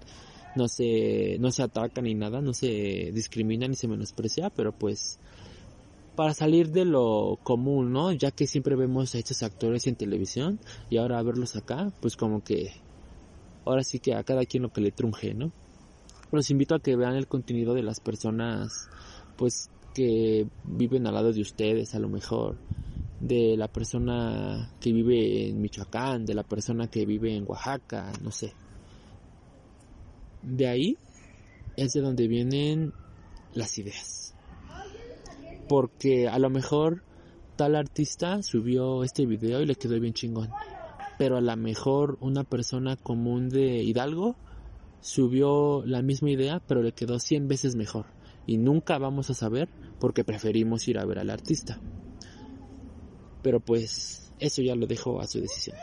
No 0.54 0.68
se, 0.68 1.36
no 1.40 1.50
se 1.50 1.64
atacan 1.64 2.04
ni 2.04 2.14
nada, 2.14 2.40
no 2.40 2.54
se 2.54 3.10
discrimina 3.12 3.66
ni 3.66 3.74
se 3.74 3.88
menosprecia, 3.88 4.50
pero 4.50 4.72
pues 4.72 5.18
para 6.14 6.32
salir 6.32 6.70
de 6.70 6.84
lo 6.84 7.40
común, 7.42 7.92
¿no? 7.92 8.12
Ya 8.12 8.30
que 8.30 8.46
siempre 8.46 8.76
vemos 8.76 9.16
a 9.16 9.18
estos 9.18 9.42
actores 9.42 9.88
en 9.88 9.96
televisión 9.96 10.60
y 10.90 10.98
ahora 10.98 11.20
verlos 11.22 11.56
acá, 11.56 11.92
pues 12.00 12.16
como 12.16 12.44
que 12.44 12.70
ahora 13.64 13.82
sí 13.82 13.98
que 13.98 14.14
a 14.14 14.22
cada 14.22 14.44
quien 14.44 14.62
lo 14.62 14.72
que 14.72 14.80
le 14.80 14.92
trunje, 14.92 15.34
¿no? 15.34 15.50
Los 16.36 16.50
invito 16.50 16.74
a 16.74 16.80
que 16.80 16.96
vean 16.96 17.14
el 17.14 17.26
contenido 17.26 17.74
de 17.74 17.82
las 17.82 18.00
personas 18.00 18.88
pues 19.36 19.70
que 19.94 20.46
viven 20.64 21.06
al 21.06 21.14
lado 21.14 21.32
de 21.32 21.40
ustedes 21.40 21.94
a 21.94 21.98
lo 21.98 22.08
mejor 22.08 22.56
de 23.20 23.56
la 23.56 23.68
persona 23.68 24.70
que 24.80 24.92
vive 24.92 25.48
en 25.48 25.60
Michoacán, 25.60 26.26
de 26.26 26.34
la 26.34 26.42
persona 26.42 26.88
que 26.88 27.06
vive 27.06 27.34
en 27.34 27.44
Oaxaca, 27.46 28.12
no 28.22 28.30
sé. 28.30 28.52
De 30.42 30.68
ahí 30.68 30.98
es 31.76 31.92
de 31.92 32.00
donde 32.00 32.28
vienen 32.28 32.92
las 33.54 33.78
ideas. 33.78 34.34
Porque 35.68 36.28
a 36.28 36.38
lo 36.38 36.50
mejor 36.50 37.02
tal 37.56 37.76
artista 37.76 38.42
subió 38.42 39.04
este 39.04 39.24
video 39.26 39.62
y 39.62 39.66
le 39.66 39.76
quedó 39.76 39.98
bien 39.98 40.12
chingón. 40.12 40.50
Pero 41.16 41.36
a 41.36 41.40
lo 41.40 41.56
mejor 41.56 42.18
una 42.20 42.44
persona 42.44 42.96
común 42.96 43.48
de 43.48 43.82
Hidalgo 43.82 44.36
subió 45.04 45.84
la 45.84 46.00
misma 46.00 46.30
idea, 46.30 46.62
pero 46.66 46.82
le 46.82 46.92
quedó 46.92 47.18
100 47.18 47.46
veces 47.46 47.76
mejor. 47.76 48.06
Y 48.46 48.56
nunca 48.56 48.96
vamos 48.96 49.28
a 49.28 49.34
saber 49.34 49.68
porque 50.00 50.24
preferimos 50.24 50.88
ir 50.88 50.98
a 50.98 51.04
ver 51.04 51.18
al 51.18 51.28
artista. 51.28 51.78
Pero 53.42 53.60
pues 53.60 54.32
eso 54.38 54.62
ya 54.62 54.74
lo 54.74 54.86
dejo 54.86 55.20
a 55.20 55.26
su 55.26 55.42
decisión. 55.42 55.76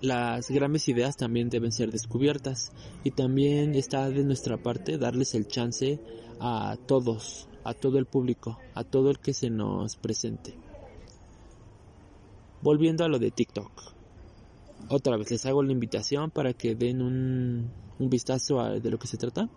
Las 0.00 0.50
grandes 0.50 0.88
ideas 0.88 1.16
también 1.16 1.48
deben 1.48 1.70
ser 1.70 1.92
descubiertas 1.92 2.72
y 3.04 3.12
también 3.12 3.76
está 3.76 4.10
de 4.10 4.24
nuestra 4.24 4.56
parte 4.60 4.98
darles 4.98 5.36
el 5.36 5.46
chance 5.46 6.00
a 6.40 6.76
todos, 6.86 7.48
a 7.62 7.72
todo 7.72 7.98
el 7.98 8.06
público, 8.06 8.58
a 8.74 8.82
todo 8.82 9.10
el 9.10 9.20
que 9.20 9.32
se 9.32 9.48
nos 9.48 9.94
presente. 9.94 10.58
Volviendo 12.62 13.04
a 13.04 13.08
lo 13.08 13.20
de 13.20 13.30
TikTok. 13.30 13.93
Otra 14.88 15.16
vez 15.16 15.30
les 15.30 15.46
hago 15.46 15.62
la 15.62 15.72
invitación 15.72 16.30
para 16.30 16.52
que 16.52 16.74
den 16.74 17.02
un 17.02 17.70
un 17.98 18.10
vistazo 18.10 18.60
a 18.60 18.78
de 18.80 18.90
lo 18.90 18.98
que 18.98 19.06
se 19.06 19.16
trata. 19.16 19.48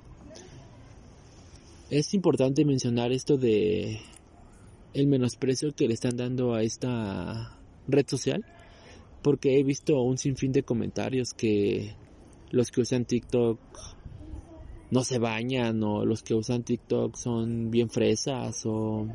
Es 1.89 2.13
importante 2.13 2.65
mencionar 2.65 3.11
esto 3.11 3.37
de 3.37 3.99
el 4.93 5.07
menosprecio 5.07 5.73
que 5.73 5.87
le 5.87 5.93
están 5.93 6.17
dando 6.17 6.53
a 6.53 6.63
esta 6.63 7.57
red 7.87 8.05
social 8.07 8.45
porque 9.21 9.59
he 9.59 9.63
visto 9.63 10.01
un 10.01 10.17
sinfín 10.17 10.51
de 10.51 10.63
comentarios 10.63 11.33
que 11.33 11.95
los 12.51 12.71
que 12.71 12.81
usan 12.81 13.05
TikTok 13.05 13.59
no 14.89 15.03
se 15.03 15.19
bañan 15.19 15.83
o 15.83 16.05
los 16.05 16.23
que 16.23 16.33
usan 16.33 16.63
TikTok 16.63 17.15
son 17.15 17.71
bien 17.71 17.89
fresas 17.89 18.65
o 18.65 19.07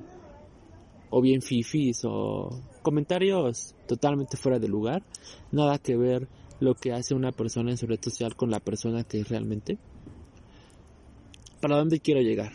o 1.15 1.21
bien 1.21 1.43
fifis 1.43 2.05
o 2.05 2.49
comentarios 2.81 3.75
totalmente 3.87 4.39
fuera 4.39 4.59
de 4.59 4.67
lugar, 4.67 5.03
nada 5.53 5.79
que 5.79 5.95
ver 5.95 6.27
lo 6.59 6.75
que 6.75 6.93
hace 6.93 7.15
una 7.15 7.33
persona 7.33 7.71
en 7.71 7.77
su 7.77 7.87
red 7.87 8.01
social 8.03 8.35
con 8.35 8.51
la 8.51 8.61
persona 8.61 9.05
que 9.05 9.21
es 9.21 9.29
realmente. 9.29 9.77
¿Para 11.61 11.77
dónde 11.77 12.01
quiero 12.01 12.23
llegar? 12.23 12.53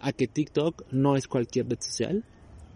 A 0.00 0.12
que 0.12 0.28
TikTok 0.28 0.84
no 0.92 1.16
es 1.16 1.26
cualquier 1.26 1.68
red 1.68 1.80
social, 1.80 2.24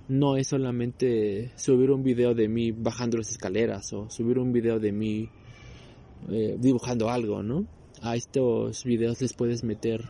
no 0.08 0.36
es 0.36 0.48
solamente 0.48 1.52
subir 1.56 1.92
un 1.92 2.02
video 2.02 2.34
de 2.34 2.48
mí 2.48 2.72
bajando 2.72 3.16
las 3.18 3.30
escaleras 3.30 3.92
o 3.92 4.10
subir 4.10 4.40
un 4.40 4.52
video 4.52 4.80
de 4.80 4.90
mí 4.90 5.30
eh, 6.30 6.56
dibujando 6.58 7.10
algo, 7.10 7.44
¿no? 7.44 7.64
A 8.00 8.16
estos 8.16 8.82
videos 8.82 9.20
les 9.20 9.34
puedes 9.34 9.62
meter 9.62 10.00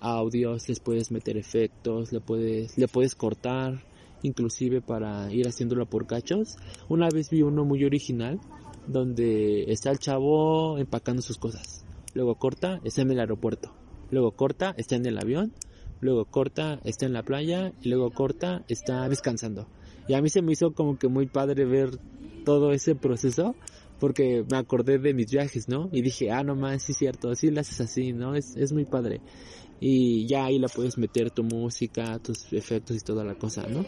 audios, 0.00 0.68
les 0.68 0.80
puedes 0.80 1.12
meter 1.12 1.36
efectos, 1.36 2.12
le 2.12 2.20
puedes, 2.20 2.76
le 2.76 2.88
puedes 2.88 3.14
cortar 3.14 3.86
inclusive 4.22 4.80
para 4.80 5.32
ir 5.32 5.46
haciéndolo 5.46 5.86
por 5.86 6.06
cachos. 6.06 6.56
Una 6.88 7.08
vez 7.08 7.30
vi 7.30 7.42
uno 7.42 7.64
muy 7.64 7.84
original 7.84 8.40
donde 8.86 9.70
está 9.70 9.90
el 9.90 9.98
chavo 9.98 10.78
empacando 10.78 11.22
sus 11.22 11.38
cosas. 11.38 11.84
Luego 12.14 12.36
corta, 12.36 12.80
está 12.84 13.02
en 13.02 13.10
el 13.10 13.20
aeropuerto. 13.20 13.74
Luego 14.10 14.32
corta, 14.32 14.74
está 14.76 14.96
en 14.96 15.06
el 15.06 15.18
avión. 15.18 15.52
Luego 16.00 16.24
corta, 16.24 16.80
está 16.84 17.06
en 17.06 17.12
la 17.12 17.22
playa. 17.22 17.72
Y 17.82 17.90
luego 17.90 18.10
corta, 18.10 18.64
está 18.68 19.08
descansando. 19.08 19.68
Y 20.08 20.14
a 20.14 20.22
mí 20.22 20.30
se 20.30 20.42
me 20.42 20.52
hizo 20.52 20.72
como 20.72 20.98
que 20.98 21.08
muy 21.08 21.26
padre 21.26 21.64
ver 21.64 21.98
todo 22.44 22.72
ese 22.72 22.94
proceso 22.94 23.54
porque 23.98 24.44
me 24.50 24.56
acordé 24.56 24.98
de 24.98 25.12
mis 25.12 25.30
viajes, 25.30 25.68
¿no? 25.68 25.88
Y 25.92 26.02
dije, 26.02 26.30
ah, 26.30 26.42
no 26.42 26.54
más, 26.54 26.82
sí 26.84 26.92
es 26.92 26.98
cierto, 26.98 27.34
sí 27.34 27.50
lo 27.50 27.60
haces 27.60 27.80
así, 27.80 28.12
¿no? 28.12 28.34
Es, 28.34 28.56
es 28.56 28.72
muy 28.72 28.84
padre. 28.84 29.20
Y 29.80 30.26
ya 30.26 30.46
ahí 30.46 30.58
la 30.58 30.68
puedes 30.68 30.98
meter 30.98 31.30
tu 31.30 31.44
música, 31.44 32.18
tus 32.18 32.52
efectos 32.52 32.96
y 32.96 33.00
toda 33.00 33.24
la 33.24 33.34
cosa, 33.34 33.66
¿no? 33.66 33.84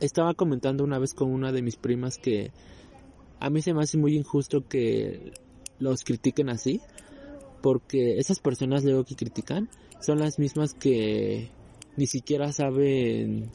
Estaba 0.00 0.34
comentando 0.34 0.84
una 0.84 0.98
vez 0.98 1.14
con 1.14 1.32
una 1.32 1.52
de 1.52 1.62
mis 1.62 1.76
primas 1.76 2.18
que 2.18 2.52
a 3.40 3.50
mí 3.50 3.62
se 3.62 3.74
me 3.74 3.82
hace 3.82 3.98
muy 3.98 4.16
injusto 4.16 4.66
que 4.68 5.32
los 5.78 6.04
critiquen 6.04 6.48
así, 6.48 6.80
porque 7.62 8.18
esas 8.18 8.40
personas 8.40 8.84
luego 8.84 9.04
que 9.04 9.16
critican 9.16 9.68
son 10.00 10.18
las 10.18 10.38
mismas 10.38 10.74
que 10.74 11.50
ni 11.96 12.06
siquiera 12.06 12.52
saben 12.52 13.50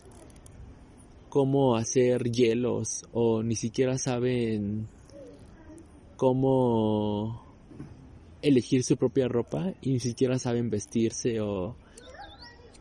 cómo 1.30 1.76
hacer 1.78 2.30
hielos 2.30 3.06
o 3.13 3.41
ni 3.41 3.56
siquiera 3.56 3.98
saben 3.98 4.88
cómo 6.17 7.51
elegir 8.42 8.84
su 8.84 8.98
propia 8.98 9.28
ropa 9.28 9.74
y 9.82 9.92
ni 9.92 10.00
siquiera 10.00 10.40
saben 10.40 10.70
vestirse 10.70 11.42
o 11.42 11.76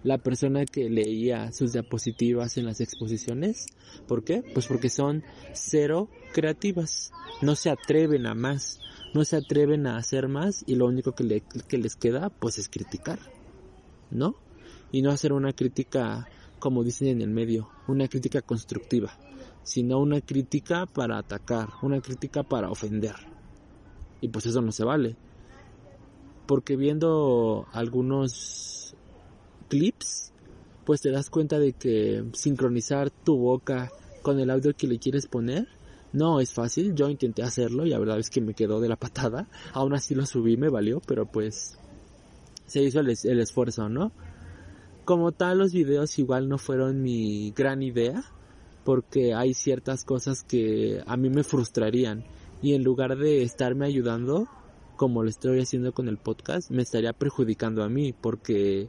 la 0.03 0.19
persona 0.19 0.65
que 0.65 0.89
leía 0.89 1.53
sus 1.53 1.73
diapositivas 1.73 2.57
en 2.57 2.67
las 2.67 2.81
exposiciones. 2.81 3.67
¿Por 4.09 4.25
qué? 4.25 4.43
Pues 4.55 4.67
porque 4.67 4.89
son 4.89 5.23
cero 5.53 6.09
creativas. 6.33 7.13
No 7.43 7.55
se 7.55 7.71
atreven 7.71 8.27
a 8.27 8.35
más. 8.35 8.81
No 9.13 9.25
se 9.25 9.37
atreven 9.37 9.87
a 9.87 9.97
hacer 9.97 10.29
más 10.29 10.65
y 10.67 10.77
lo 10.77 10.87
único 10.87 11.13
que, 11.13 11.43
que 11.69 11.79
les 11.79 11.97
queda 11.97 12.31
pues 12.31 12.59
es 12.59 12.69
criticar. 12.69 13.19
¿No? 14.11 14.37
Y 14.93 15.03
no 15.03 15.11
hacer 15.11 15.33
una 15.33 15.53
crítica 15.53 16.29
como 16.61 16.85
dicen 16.85 17.09
en 17.09 17.23
el 17.23 17.31
medio, 17.31 17.71
una 17.89 18.07
crítica 18.07 18.43
constructiva, 18.43 19.19
sino 19.65 19.99
una 19.99 20.21
crítica 20.21 20.87
para 20.87 21.19
atacar, 21.19 21.71
una 21.83 22.01
crítica 22.01 22.45
para 22.45 22.71
ofender. 22.71 23.15
Y 24.21 24.29
pues 24.29 24.47
eso 24.47 24.61
no 24.61 24.71
se 24.71 24.85
vale. 24.85 25.17
Porque 26.51 26.75
viendo 26.75 27.69
algunos 27.71 28.97
clips, 29.69 30.33
pues 30.85 31.01
te 31.01 31.13
das 31.13 31.31
cuenta 31.31 31.61
de 31.61 31.75
que 31.75 32.25
sincronizar 32.33 33.09
tu 33.13 33.37
boca 33.37 33.93
con 34.23 34.41
el 34.41 34.51
audio 34.51 34.75
que 34.77 34.89
le 34.89 34.99
quieres 34.99 35.29
poner 35.29 35.69
no 36.13 36.41
es 36.41 36.53
fácil. 36.53 36.97
Yo 36.97 37.09
intenté 37.09 37.45
hacerlo 37.45 37.87
y 37.87 37.91
la 37.91 38.01
verdad 38.01 38.19
es 38.19 38.31
que 38.31 38.41
me 38.41 38.55
quedó 38.55 38.81
de 38.81 38.89
la 38.89 38.97
patada. 38.97 39.47
Aún 39.75 39.95
así 39.95 40.17
lo 40.17 40.27
subí, 40.27 40.57
me 40.57 40.71
valió, 40.71 41.01
pero 41.07 41.25
pues 41.25 41.79
se 42.67 42.83
hizo 42.83 42.99
el, 42.99 43.17
el 43.23 43.39
esfuerzo, 43.39 43.89
¿no? 43.89 44.11
Como 45.05 45.31
tal, 45.31 45.59
los 45.59 45.73
videos 45.73 46.19
igual 46.19 46.49
no 46.49 46.59
fueron 46.59 47.01
mi 47.01 47.53
gran 47.53 47.81
idea, 47.81 48.25
porque 48.83 49.35
hay 49.35 49.55
ciertas 49.55 50.05
cosas 50.05 50.43
que 50.43 51.01
a 51.07 51.17
mí 51.17 51.31
me 51.31 51.45
frustrarían 51.45 52.25
y 52.61 52.75
en 52.75 52.83
lugar 52.83 53.17
de 53.19 53.45
estarme 53.45 53.87
ayudando, 53.87 54.49
como 55.01 55.23
lo 55.23 55.31
estoy 55.31 55.61
haciendo 55.61 55.95
con 55.95 56.09
el 56.09 56.19
podcast, 56.19 56.71
me 56.71 56.83
estaría 56.83 57.15
perjudicando 57.15 57.83
a 57.83 57.89
mí 57.89 58.13
porque 58.13 58.87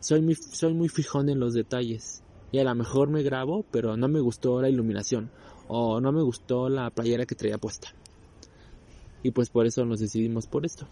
soy 0.00 0.20
muy, 0.20 0.88
fijón 0.88 1.28
en 1.28 1.38
los 1.38 1.54
detalles. 1.54 2.24
Y 2.50 2.58
a 2.58 2.64
lo 2.64 2.74
mejor 2.74 3.08
me 3.08 3.22
grabo, 3.22 3.64
pero 3.70 3.96
no 3.96 4.08
me 4.08 4.18
gustó 4.18 4.60
la 4.60 4.68
iluminación 4.68 5.30
o 5.68 6.00
no 6.00 6.10
me 6.10 6.20
gustó 6.20 6.68
la 6.68 6.90
playera 6.90 7.26
que 7.26 7.36
traía 7.36 7.58
puesta. 7.58 7.94
Y 9.22 9.30
pues 9.30 9.50
por 9.50 9.66
eso 9.66 9.84
nos 9.84 10.00
decidimos 10.00 10.48
por 10.48 10.66
esto. 10.66 10.88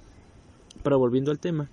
Pero 0.85 1.01
volviendo 1.01 1.33
al 1.33 1.41
tema, 1.41 1.69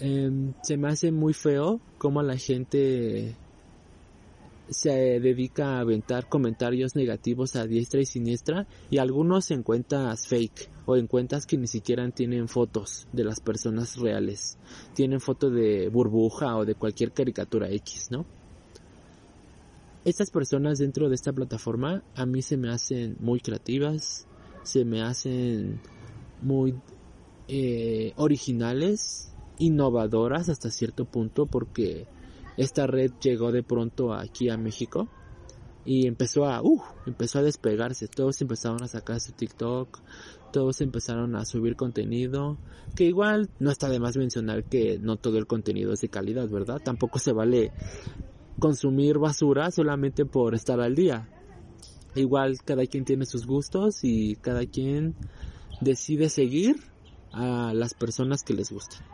em, 0.00 0.52
se 0.62 0.76
me 0.76 0.88
hace 0.88 1.12
muy 1.12 1.32
feo 1.32 1.80
como 1.96 2.22
la 2.22 2.36
gente 2.36 3.34
se 4.68 5.18
dedica 5.18 5.78
a 5.78 5.80
aventar 5.80 6.28
comentarios 6.28 6.94
negativos 6.94 7.56
a 7.56 7.66
diestra 7.66 8.02
y 8.02 8.04
siniestra 8.04 8.66
y 8.90 8.98
algunos 8.98 9.50
en 9.50 9.62
cuentas 9.62 10.26
fake 10.26 10.76
o 10.90 10.96
en 10.96 11.06
cuentas 11.06 11.44
que 11.44 11.58
ni 11.58 11.66
siquiera 11.66 12.10
tienen 12.10 12.48
fotos 12.48 13.08
de 13.12 13.22
las 13.22 13.40
personas 13.40 13.98
reales. 13.98 14.56
Tienen 14.94 15.20
foto 15.20 15.50
de 15.50 15.90
burbuja 15.90 16.56
o 16.56 16.64
de 16.64 16.76
cualquier 16.76 17.12
caricatura 17.12 17.68
X, 17.68 18.08
¿no? 18.10 18.24
Estas 20.06 20.30
personas 20.30 20.78
dentro 20.78 21.10
de 21.10 21.14
esta 21.14 21.34
plataforma 21.34 22.02
a 22.14 22.24
mí 22.24 22.40
se 22.40 22.56
me 22.56 22.70
hacen 22.70 23.18
muy 23.20 23.40
creativas, 23.40 24.26
se 24.62 24.86
me 24.86 25.02
hacen 25.02 25.78
muy 26.40 26.74
eh, 27.48 28.14
originales, 28.16 29.30
innovadoras 29.58 30.48
hasta 30.48 30.70
cierto 30.70 31.04
punto 31.04 31.44
porque 31.44 32.06
esta 32.56 32.86
red 32.86 33.12
llegó 33.20 33.52
de 33.52 33.62
pronto 33.62 34.14
aquí 34.14 34.48
a 34.48 34.56
México 34.56 35.06
y 35.88 36.06
empezó 36.06 36.44
a, 36.44 36.60
uh, 36.60 36.82
empezó 37.06 37.38
a 37.38 37.42
despegarse. 37.42 38.08
Todos 38.08 38.42
empezaron 38.42 38.82
a 38.82 38.88
sacar 38.88 39.20
su 39.20 39.32
TikTok, 39.32 39.98
todos 40.52 40.80
empezaron 40.80 41.36
a 41.36 41.44
subir 41.44 41.76
contenido, 41.76 42.58
que 42.94 43.04
igual 43.04 43.48
no 43.58 43.70
está 43.70 43.88
de 43.88 44.00
más 44.00 44.16
mencionar 44.16 44.64
que 44.64 44.98
no 44.98 45.16
todo 45.16 45.38
el 45.38 45.46
contenido 45.46 45.92
es 45.92 46.00
de 46.00 46.08
calidad, 46.08 46.48
¿verdad? 46.48 46.80
Tampoco 46.82 47.18
se 47.18 47.32
vale 47.32 47.72
consumir 48.58 49.18
basura 49.18 49.70
solamente 49.70 50.24
por 50.24 50.54
estar 50.54 50.80
al 50.80 50.94
día. 50.94 51.28
Igual 52.14 52.58
cada 52.64 52.86
quien 52.86 53.04
tiene 53.04 53.26
sus 53.26 53.46
gustos 53.46 54.00
y 54.02 54.36
cada 54.36 54.66
quien 54.66 55.14
decide 55.80 56.28
seguir 56.28 56.76
a 57.32 57.72
las 57.74 57.94
personas 57.94 58.42
que 58.42 58.54
les 58.54 58.72
gustan. 58.72 59.06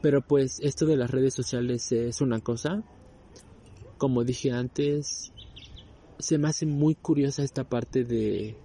Pero 0.00 0.20
pues 0.20 0.58
esto 0.60 0.86
de 0.86 0.96
las 0.96 1.10
redes 1.10 1.34
sociales 1.34 1.92
es 1.92 2.20
una 2.20 2.40
cosa. 2.40 2.82
Como 3.98 4.24
dije 4.24 4.50
antes, 4.50 5.32
se 6.18 6.38
me 6.38 6.48
hace 6.48 6.66
muy 6.66 6.94
curiosa 6.96 7.44
esta 7.44 7.64
parte 7.64 8.04
de 8.04 8.56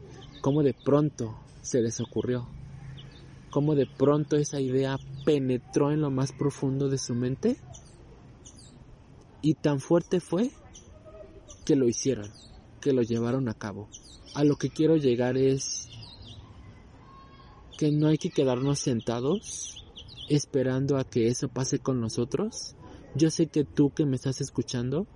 cómo 0.41 0.63
de 0.63 0.73
pronto 0.73 1.37
se 1.61 1.81
les 1.81 1.99
ocurrió. 1.99 2.47
Cómo 3.49 3.75
de 3.75 3.85
pronto 3.85 4.35
esa 4.35 4.59
idea 4.59 4.97
penetró 5.25 5.91
en 5.91 6.01
lo 6.01 6.11
más 6.11 6.31
profundo 6.31 6.89
de 6.89 6.97
su 6.97 7.15
mente. 7.15 7.57
Y 9.41 9.55
tan 9.55 9.79
fuerte 9.79 10.19
fue 10.19 10.51
que 11.65 11.75
lo 11.75 11.87
hicieron, 11.87 12.29
que 12.81 12.93
lo 12.93 13.01
llevaron 13.01 13.49
a 13.49 13.53
cabo. 13.53 13.89
A 14.33 14.43
lo 14.43 14.55
que 14.55 14.69
quiero 14.69 14.97
llegar 14.97 15.37
es 15.37 15.89
que 17.77 17.91
no 17.91 18.07
hay 18.07 18.17
que 18.17 18.31
quedarnos 18.31 18.79
sentados 18.79 19.85
esperando 20.29 20.97
a 20.97 21.03
que 21.03 21.27
eso 21.27 21.47
pase 21.47 21.79
con 21.79 22.01
nosotros. 22.01 22.75
Yo 23.15 23.29
sé 23.29 23.47
que 23.47 23.63
tú 23.63 23.91
que 23.91 24.05
me 24.05 24.15
estás 24.15 24.41
escuchando, 24.41 25.07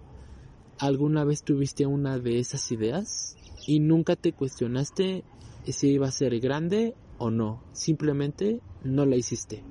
alguna 0.80 1.24
vez 1.24 1.44
tuviste 1.44 1.86
una 1.86 2.20
de 2.20 2.40
esas 2.40 2.72
ideas 2.72 3.36
y 3.68 3.80
nunca 3.80 4.16
te 4.16 4.34
cuestionaste 4.34 5.24
si 5.66 5.90
iba 5.90 6.08
a 6.08 6.12
ser 6.12 6.40
grande 6.40 6.96
o 7.18 7.30
no. 7.30 7.64
Simplemente 7.74 8.62
no 8.84 9.06
la 9.06 9.16
hiciste. 9.16 9.64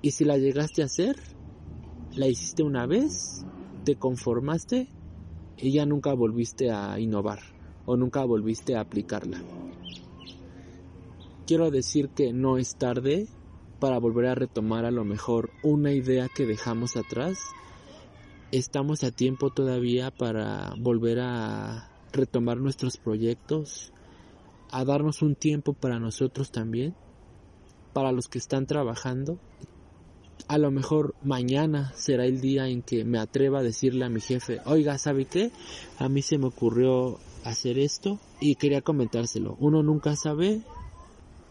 Y 0.00 0.12
si 0.12 0.24
la 0.24 0.38
llegaste 0.38 0.82
a 0.82 0.86
hacer, 0.86 1.16
la 2.14 2.28
hiciste 2.28 2.62
una 2.62 2.86
vez, 2.86 3.44
te 3.84 3.96
conformaste 3.96 4.88
y 5.56 5.72
ya 5.72 5.86
nunca 5.86 6.12
volviste 6.12 6.70
a 6.70 6.98
innovar 6.98 7.40
o 7.86 7.96
nunca 7.96 8.24
volviste 8.24 8.76
a 8.76 8.80
aplicarla. 8.80 9.42
Quiero 11.46 11.70
decir 11.70 12.10
que 12.10 12.32
no 12.32 12.58
es 12.58 12.76
tarde 12.76 13.26
para 13.80 13.98
volver 13.98 14.26
a 14.26 14.34
retomar 14.34 14.84
a 14.84 14.92
lo 14.92 15.04
mejor 15.04 15.50
una 15.62 15.92
idea 15.92 16.28
que 16.28 16.46
dejamos 16.46 16.96
atrás. 16.96 17.38
Estamos 18.52 19.02
a 19.02 19.10
tiempo 19.10 19.50
todavía 19.50 20.10
para 20.10 20.74
volver 20.78 21.18
a 21.20 21.91
retomar 22.12 22.58
nuestros 22.58 22.96
proyectos, 22.96 23.92
a 24.70 24.84
darnos 24.84 25.22
un 25.22 25.34
tiempo 25.34 25.72
para 25.72 25.98
nosotros 25.98 26.50
también, 26.50 26.94
para 27.92 28.12
los 28.12 28.28
que 28.28 28.38
están 28.38 28.66
trabajando. 28.66 29.38
A 30.48 30.58
lo 30.58 30.70
mejor 30.70 31.14
mañana 31.22 31.92
será 31.94 32.24
el 32.24 32.40
día 32.40 32.68
en 32.68 32.82
que 32.82 33.04
me 33.04 33.18
atreva 33.18 33.60
a 33.60 33.62
decirle 33.62 34.04
a 34.04 34.08
mi 34.08 34.20
jefe, 34.20 34.60
oiga, 34.64 34.98
¿sabe 34.98 35.26
qué? 35.26 35.50
A 35.98 36.08
mí 36.08 36.22
se 36.22 36.38
me 36.38 36.46
ocurrió 36.46 37.18
hacer 37.44 37.78
esto 37.78 38.18
y 38.40 38.56
quería 38.56 38.82
comentárselo. 38.82 39.56
Uno 39.60 39.82
nunca 39.82 40.16
sabe 40.16 40.62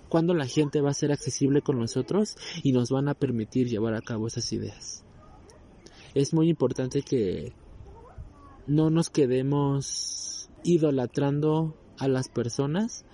cuándo 0.09 0.33
la 0.33 0.45
gente 0.45 0.81
va 0.81 0.89
a 0.89 0.93
ser 0.93 1.11
accesible 1.11 1.61
con 1.61 1.79
nosotros 1.79 2.35
y 2.63 2.73
nos 2.73 2.89
van 2.89 3.07
a 3.07 3.13
permitir 3.13 3.67
llevar 3.67 3.93
a 3.93 4.01
cabo 4.01 4.27
esas 4.27 4.51
ideas. 4.51 5.03
Es 6.13 6.33
muy 6.33 6.49
importante 6.49 7.01
que 7.01 7.53
no 8.67 8.89
nos 8.89 9.09
quedemos 9.09 10.40
idolatrando 10.63 11.75
a 11.97 12.07
las 12.07 12.29
personas, 12.29 13.05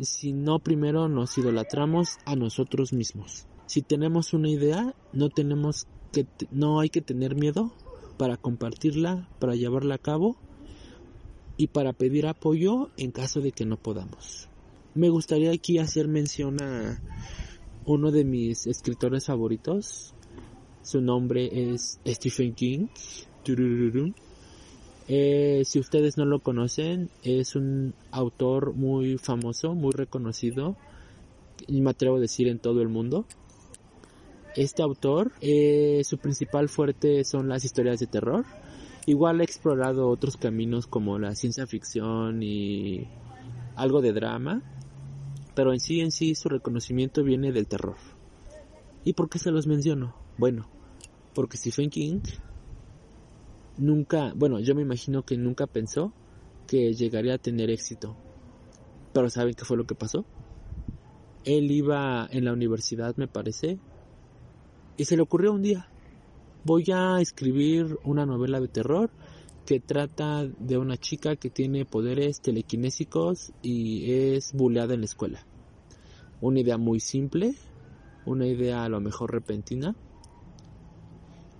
sino 0.00 0.58
primero 0.58 1.08
nos 1.08 1.36
idolatramos 1.38 2.18
a 2.24 2.36
nosotros 2.36 2.92
mismos. 2.92 3.46
Si 3.66 3.82
tenemos 3.82 4.34
una 4.34 4.48
idea, 4.48 4.94
no 5.12 5.30
tenemos 5.30 5.86
que 6.12 6.26
no 6.50 6.80
hay 6.80 6.90
que 6.90 7.00
tener 7.00 7.34
miedo 7.34 7.72
para 8.16 8.36
compartirla, 8.36 9.28
para 9.38 9.54
llevarla 9.54 9.96
a 9.96 9.98
cabo 9.98 10.36
y 11.56 11.68
para 11.68 11.92
pedir 11.92 12.26
apoyo 12.26 12.90
en 12.96 13.10
caso 13.10 13.40
de 13.40 13.52
que 13.52 13.64
no 13.64 13.76
podamos. 13.76 14.48
Me 14.94 15.08
gustaría 15.08 15.50
aquí 15.50 15.78
hacer 15.78 16.06
mención 16.06 16.62
a 16.62 17.00
uno 17.84 18.10
de 18.10 18.24
mis 18.24 18.66
escritores 18.66 19.26
favoritos. 19.26 20.14
Su 20.82 21.00
nombre 21.00 21.72
es 21.72 21.98
Stephen 22.06 22.54
King. 22.54 22.86
Eh, 25.06 25.62
si 25.66 25.78
ustedes 25.78 26.16
no 26.16 26.24
lo 26.24 26.40
conocen, 26.40 27.10
es 27.22 27.56
un 27.56 27.94
autor 28.10 28.74
muy 28.74 29.18
famoso, 29.18 29.74
muy 29.74 29.92
reconocido, 29.92 30.76
y 31.66 31.80
me 31.82 31.90
atrevo 31.90 32.16
a 32.16 32.20
decir 32.20 32.48
en 32.48 32.58
todo 32.58 32.80
el 32.80 32.88
mundo. 32.88 33.26
Este 34.56 34.82
autor, 34.82 35.32
eh, 35.40 36.02
su 36.04 36.18
principal 36.18 36.68
fuerte 36.68 37.24
son 37.24 37.48
las 37.48 37.64
historias 37.64 38.00
de 38.00 38.06
terror. 38.06 38.44
Igual 39.06 39.40
ha 39.40 39.44
explorado 39.44 40.08
otros 40.08 40.36
caminos 40.36 40.86
como 40.86 41.18
la 41.18 41.34
ciencia 41.34 41.66
ficción 41.66 42.42
y 42.42 43.06
algo 43.76 44.00
de 44.00 44.12
drama, 44.12 44.62
pero 45.54 45.72
en 45.72 45.80
sí 45.80 46.00
en 46.00 46.12
sí 46.12 46.34
su 46.34 46.48
reconocimiento 46.48 47.22
viene 47.22 47.52
del 47.52 47.66
terror. 47.66 47.96
¿Y 49.04 49.12
por 49.12 49.28
qué 49.28 49.38
se 49.38 49.50
los 49.50 49.66
menciono? 49.66 50.14
Bueno, 50.38 50.66
porque 51.34 51.58
Stephen 51.58 51.90
King 51.90 52.20
nunca, 53.78 54.32
bueno, 54.34 54.60
yo 54.60 54.74
me 54.74 54.82
imagino 54.82 55.22
que 55.22 55.36
nunca 55.36 55.66
pensó 55.66 56.12
que 56.66 56.92
llegaría 56.94 57.34
a 57.34 57.38
tener 57.38 57.70
éxito. 57.70 58.16
Pero 59.12 59.30
¿saben 59.30 59.54
qué 59.54 59.64
fue 59.64 59.76
lo 59.76 59.86
que 59.86 59.94
pasó? 59.94 60.24
Él 61.44 61.70
iba 61.70 62.26
en 62.30 62.44
la 62.44 62.52
universidad, 62.52 63.16
me 63.16 63.28
parece, 63.28 63.78
y 64.96 65.04
se 65.04 65.16
le 65.16 65.22
ocurrió 65.22 65.52
un 65.52 65.62
día, 65.62 65.88
voy 66.64 66.84
a 66.92 67.20
escribir 67.20 67.98
una 68.04 68.24
novela 68.24 68.60
de 68.60 68.68
terror 68.68 69.10
que 69.66 69.80
trata 69.80 70.44
de 70.44 70.78
una 70.78 70.96
chica 70.96 71.36
que 71.36 71.50
tiene 71.50 71.84
poderes 71.84 72.40
telequinésicos 72.40 73.52
y 73.62 74.12
es 74.12 74.52
buleada 74.52 74.94
en 74.94 75.00
la 75.00 75.06
escuela. 75.06 75.46
Una 76.40 76.60
idea 76.60 76.78
muy 76.78 77.00
simple, 77.00 77.54
una 78.26 78.46
idea 78.46 78.84
a 78.84 78.88
lo 78.88 79.00
mejor 79.00 79.32
repentina, 79.32 79.94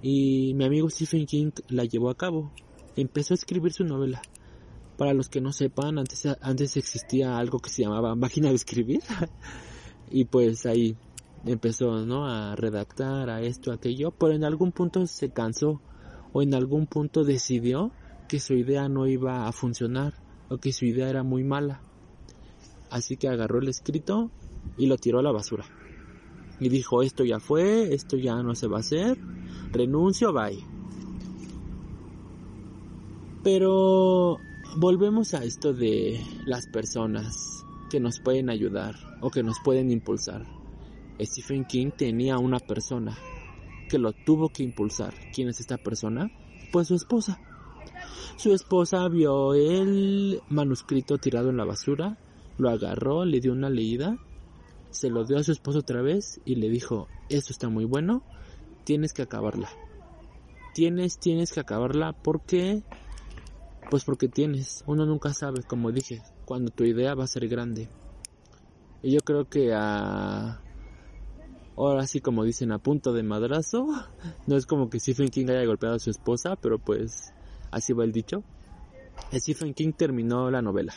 y 0.07 0.53
mi 0.53 0.67
amigo 0.67 0.91
Stephen 0.91 1.25
King 1.25 1.51
la 1.69 1.87
llevó 1.87 2.11
a 2.11 2.15
cabo. 2.15 2.53
Empezó 2.95 3.33
a 3.33 3.37
escribir 3.37 3.73
su 3.73 3.85
novela. 3.85 4.21
Para 4.99 5.15
los 5.15 5.31
que 5.31 5.41
no 5.41 5.51
sepan, 5.51 5.99
antes, 5.99 6.29
antes 6.43 6.77
existía 6.77 7.39
algo 7.39 7.59
que 7.59 7.71
se 7.71 7.85
llamaba 7.85 8.15
máquina 8.15 8.51
de 8.51 8.57
escribir. 8.57 9.01
y 10.11 10.27
pues 10.27 10.67
ahí 10.67 10.99
empezó, 11.47 12.05
¿no? 12.05 12.27
A 12.27 12.55
redactar, 12.55 13.31
a 13.31 13.41
esto, 13.41 13.71
a 13.71 13.77
aquello. 13.77 14.11
Pero 14.11 14.35
en 14.35 14.45
algún 14.45 14.73
punto 14.73 15.07
se 15.07 15.31
cansó. 15.31 15.81
O 16.35 16.43
en 16.43 16.53
algún 16.53 16.87
punto 16.87 17.25
decidió 17.25 17.91
que 18.29 18.41
su 18.41 18.53
idea 18.53 18.91
no 18.91 19.07
iba 19.07 19.49
a 19.49 19.53
funcionar. 19.53 20.13
O 20.51 20.59
que 20.59 20.75
su 20.75 20.85
idea 20.85 21.09
era 21.09 21.23
muy 21.23 21.45
mala. 21.45 21.81
Así 22.91 23.17
que 23.17 23.29
agarró 23.29 23.59
el 23.59 23.69
escrito 23.69 24.31
y 24.77 24.85
lo 24.85 24.99
tiró 24.99 25.21
a 25.21 25.23
la 25.23 25.33
basura. 25.33 25.65
Y 26.61 26.69
dijo, 26.69 27.03
esto 27.03 27.25
ya 27.25 27.41
fue, 27.41 27.95
esto 27.95 28.17
ya 28.17 28.43
no 28.43 28.55
se 28.55 28.67
va 28.67 28.79
a 28.79 28.81
hacer 28.81 29.19
renuncio, 29.75 30.33
bye. 30.33 30.65
Pero 33.43 34.39
volvemos 34.79 35.35
a 35.35 35.45
esto 35.45 35.75
de 35.75 36.21
las 36.47 36.67
personas 36.69 37.37
que 37.91 38.01
nos 38.01 38.21
pueden 38.21 38.49
ayudar 38.49 38.95
o 39.21 39.31
que 39.31 39.43
nos 39.43 39.59
pueden 39.63 39.91
impulsar. 39.91 40.47
Stephen 41.21 41.65
King 41.67 41.91
tenía 41.97 42.39
una 42.39 42.59
persona 42.59 43.17
que 43.89 43.99
lo 43.99 44.13
tuvo 44.13 44.49
que 44.49 44.63
impulsar. 44.63 45.13
¿Quién 45.35 45.49
es 45.49 45.61
esta 45.61 45.77
persona? 45.77 46.31
Pues 46.73 46.89
su 46.89 46.95
esposa. 46.95 47.39
Su 48.37 48.53
esposa 48.55 49.07
vio 49.09 49.55
el 49.55 50.41
manuscrito 50.49 51.19
tirado 51.19 51.51
en 51.51 51.57
la 51.57 51.65
basura, 51.65 52.19
lo 52.59 52.71
agarró, 52.71 53.25
le 53.25 53.41
dio 53.41 53.53
una 53.53 53.71
leída, 53.71 54.19
se 54.95 55.11
lo 55.11 55.25
dio 55.25 55.39
a 55.39 55.43
su 55.43 55.53
esposo 55.53 55.81
otra 55.81 56.03
vez 56.03 56.41
y 56.45 56.55
le 56.55 56.69
dijo, 56.69 57.09
esto 57.29 57.53
está 57.53 57.69
muy 57.69 57.85
bueno, 57.85 58.23
tienes 58.85 59.13
que 59.13 59.23
acabarla. 59.23 59.69
Tienes, 60.73 61.19
tienes 61.19 61.53
que 61.53 61.61
acabarla 61.61 62.13
porque, 62.13 62.83
pues 63.91 64.05
porque 64.05 64.29
tienes. 64.29 64.85
Uno 64.87 65.05
nunca 65.05 65.35
sabe, 65.35 65.63
como 65.65 65.91
dije, 65.91 66.23
cuando 66.45 66.71
tu 66.71 66.85
idea 66.85 67.15
va 67.15 67.25
a 67.25 67.29
ser 67.29 67.49
grande. 67.49 67.89
Y 69.03 69.11
yo 69.11 69.21
creo 69.21 69.49
que 69.49 69.75
a, 69.75 70.63
ahora 71.77 72.07
sí 72.07 72.21
como 72.21 72.45
dicen, 72.45 72.71
a 72.71 72.79
punto 72.79 73.13
de 73.13 73.25
madrazo, 73.25 73.87
no 74.47 74.57
es 74.57 74.65
como 74.65 74.91
que 74.91 75.01
Stephen 75.01 75.29
King 75.29 75.47
haya 75.49 75.65
golpeado 75.67 75.97
a 75.97 76.01
su 76.01 76.11
esposa, 76.11 76.57
pero 76.57 76.79
pues 76.79 77.33
así 77.73 77.93
va 77.93 78.05
el 78.05 78.13
dicho. 78.13 78.45
Stephen 79.33 79.75
King 79.75 79.93
terminó 79.93 80.51
la 80.51 80.63
novela. 80.63 80.95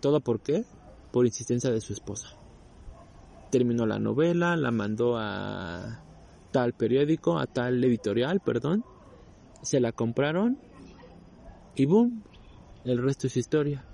¿Todo 0.00 0.20
por 0.20 0.40
qué? 0.40 0.64
Por 1.12 1.26
insistencia 1.26 1.70
de 1.70 1.80
su 1.80 1.92
esposa 1.92 2.38
terminó 3.50 3.86
la 3.86 3.98
novela, 3.98 4.56
la 4.56 4.70
mandó 4.70 5.16
a 5.16 6.02
tal 6.50 6.72
periódico, 6.72 7.38
a 7.38 7.46
tal 7.46 7.82
editorial, 7.82 8.40
perdón, 8.40 8.84
se 9.62 9.80
la 9.80 9.92
compraron 9.92 10.58
y 11.74 11.86
boom, 11.86 12.22
el 12.84 12.98
resto 12.98 13.26
es 13.26 13.36
historia. 13.36 13.84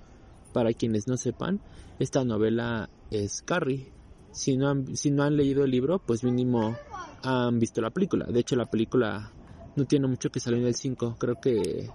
Para 0.53 0.73
quienes 0.73 1.07
no 1.07 1.17
sepan, 1.17 1.59
esta 1.99 2.23
novela 2.23 2.89
es 3.11 3.41
Carrie. 3.41 3.91
Si 4.31 4.55
no 4.55 4.69
han, 4.69 4.95
si 4.95 5.11
no 5.11 5.23
han 5.23 5.35
leído 5.35 5.65
el 5.65 5.71
libro, 5.71 5.99
pues 5.99 6.23
mínimo 6.23 6.75
han 7.23 7.59
visto 7.59 7.81
la 7.81 7.89
película. 7.89 8.25
De 8.25 8.39
hecho, 8.39 8.55
la 8.55 8.65
película 8.65 9.31
no 9.75 9.85
tiene 9.85 10.07
mucho 10.07 10.29
que 10.29 10.39
salió 10.39 10.59
en 10.59 10.67
el 10.67 10.75
5. 10.75 11.17
Creo 11.19 11.35
que 11.41 11.89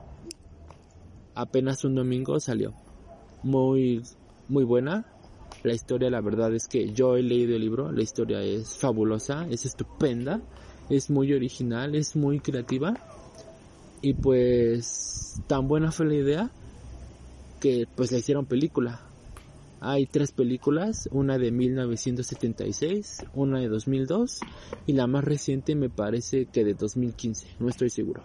apenas 1.35 1.85
un 1.85 1.94
domingo 1.94 2.38
salió. 2.38 2.74
Muy, 3.42 4.02
muy 4.51 4.65
buena. 4.65 5.07
La 5.63 5.73
historia, 5.73 6.11
la 6.11 6.21
verdad 6.21 6.55
es 6.55 6.67
que 6.69 6.93
yo 6.93 7.17
he 7.17 7.23
leído 7.23 7.55
el 7.55 7.63
libro, 7.63 7.93
la 7.93 8.03
historia 8.03 8.43
es 8.43 8.77
fabulosa, 8.77 9.47
es 9.51 9.65
estupenda, 9.65 10.41
es 10.89 11.11
muy 11.11 11.33
original, 11.33 11.95
es 11.95 12.17
muy 12.17 12.41
creativa. 12.41 12.95
Y 14.03 14.15
pues 14.15 15.41
tan 15.47 15.69
buena 15.69 15.93
fue 15.93 16.07
la 16.07 16.15
idea 16.15 16.51
que 17.61 17.87
pues 17.95 18.11
la 18.11 18.19
hicieron 18.19 18.47
película. 18.47 19.01
Hay 19.83 20.07
tres 20.07 20.33
películas, 20.33 21.09
una 21.13 21.39
de 21.39 21.51
1976, 21.53 23.25
una 23.35 23.61
de 23.61 23.69
2002 23.69 24.41
y 24.87 24.93
la 24.93 25.07
más 25.07 25.25
reciente 25.25 25.75
me 25.75 25.89
parece 25.89 26.47
que 26.47 26.65
de 26.65 26.75
2015, 26.75 27.47
no 27.59 27.69
estoy 27.69 27.89
seguro. 27.89 28.23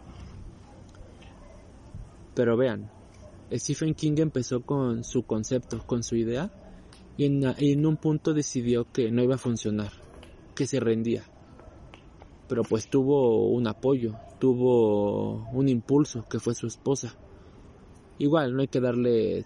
Pero 2.33 2.57
vean, 2.57 2.89
Stephen 3.51 3.93
King 3.93 4.15
empezó 4.17 4.61
con 4.61 5.03
su 5.03 5.23
concepto, 5.23 5.85
con 5.85 6.03
su 6.03 6.15
idea 6.15 6.51
y 7.17 7.25
en, 7.25 7.85
un 7.85 7.97
punto 7.97 8.33
decidió 8.33 8.91
que 8.91 9.11
no 9.11 9.23
iba 9.23 9.35
a 9.35 9.39
funcionar, 9.39 9.91
que 10.55 10.67
se 10.67 10.79
rendía. 10.79 11.23
Pero 12.47 12.63
pues 12.63 12.89
tuvo 12.89 13.49
un 13.49 13.67
apoyo, 13.67 14.15
tuvo 14.39 15.47
un 15.51 15.69
impulso 15.69 16.25
que 16.29 16.39
fue 16.39 16.53
su 16.55 16.67
esposa. 16.67 17.15
Igual 18.17 18.53
no 18.55 18.61
hay 18.61 18.67
que 18.67 18.81
darle, 18.81 19.45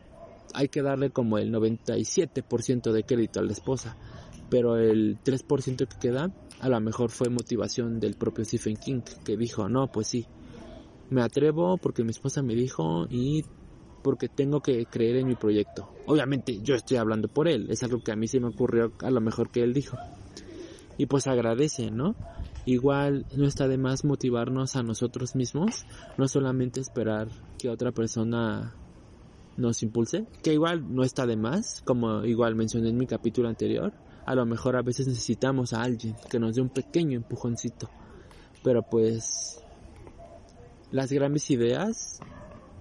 hay 0.53 0.69
que 0.69 0.81
darle 0.81 1.11
como 1.11 1.37
el 1.37 1.53
97% 1.53 2.91
de 2.91 3.03
crédito 3.03 3.39
a 3.39 3.43
la 3.43 3.51
esposa, 3.51 3.97
pero 4.49 4.77
el 4.77 5.19
3% 5.23 5.87
que 5.87 5.99
queda 5.99 6.33
a 6.59 6.69
lo 6.69 6.79
mejor 6.81 7.09
fue 7.11 7.29
motivación 7.29 7.99
del 7.99 8.15
propio 8.15 8.43
Stephen 8.43 8.75
King 8.75 9.01
que 9.23 9.37
dijo, 9.37 9.69
no, 9.69 9.87
pues 9.91 10.07
sí, 10.07 10.25
me 11.09 11.21
atrevo 11.21 11.77
porque 11.77 12.03
mi 12.03 12.11
esposa 12.11 12.41
me 12.41 12.55
dijo 12.55 13.07
y 13.09 13.43
porque 14.01 14.29
tengo 14.29 14.61
que 14.61 14.85
creer 14.85 15.17
en 15.17 15.27
mi 15.27 15.35
proyecto. 15.35 15.89
Obviamente 16.05 16.59
yo 16.61 16.75
estoy 16.75 16.97
hablando 16.97 17.27
por 17.27 17.47
él, 17.47 17.67
es 17.69 17.83
algo 17.83 18.01
que 18.03 18.11
a 18.11 18.15
mí 18.15 18.27
se 18.27 18.39
me 18.39 18.47
ocurrió 18.47 18.93
a 19.01 19.11
lo 19.11 19.21
mejor 19.21 19.49
que 19.49 19.63
él 19.63 19.73
dijo. 19.73 19.97
Y 20.97 21.05
pues 21.05 21.27
agradece, 21.27 21.91
¿no? 21.91 22.15
Igual 22.65 23.25
no 23.35 23.45
está 23.47 23.67
de 23.67 23.77
más 23.77 24.03
motivarnos 24.03 24.75
a 24.75 24.83
nosotros 24.83 25.35
mismos, 25.35 25.85
no 26.17 26.27
solamente 26.27 26.81
esperar 26.81 27.29
que 27.57 27.69
otra 27.69 27.91
persona 27.91 28.75
nos 29.57 29.83
impulse, 29.83 30.25
que 30.43 30.53
igual 30.53 30.93
no 30.93 31.03
está 31.03 31.25
de 31.25 31.35
más, 31.35 31.81
como 31.85 32.25
igual 32.25 32.55
mencioné 32.55 32.89
en 32.89 32.97
mi 32.97 33.07
capítulo 33.07 33.49
anterior, 33.49 33.93
a 34.25 34.35
lo 34.35 34.45
mejor 34.45 34.75
a 34.75 34.81
veces 34.81 35.07
necesitamos 35.07 35.73
a 35.73 35.81
alguien 35.81 36.15
que 36.29 36.39
nos 36.39 36.55
dé 36.55 36.61
un 36.61 36.69
pequeño 36.69 37.17
empujoncito, 37.17 37.89
pero 38.63 38.83
pues 38.83 39.63
las 40.91 41.11
grandes 41.11 41.49
ideas 41.51 42.19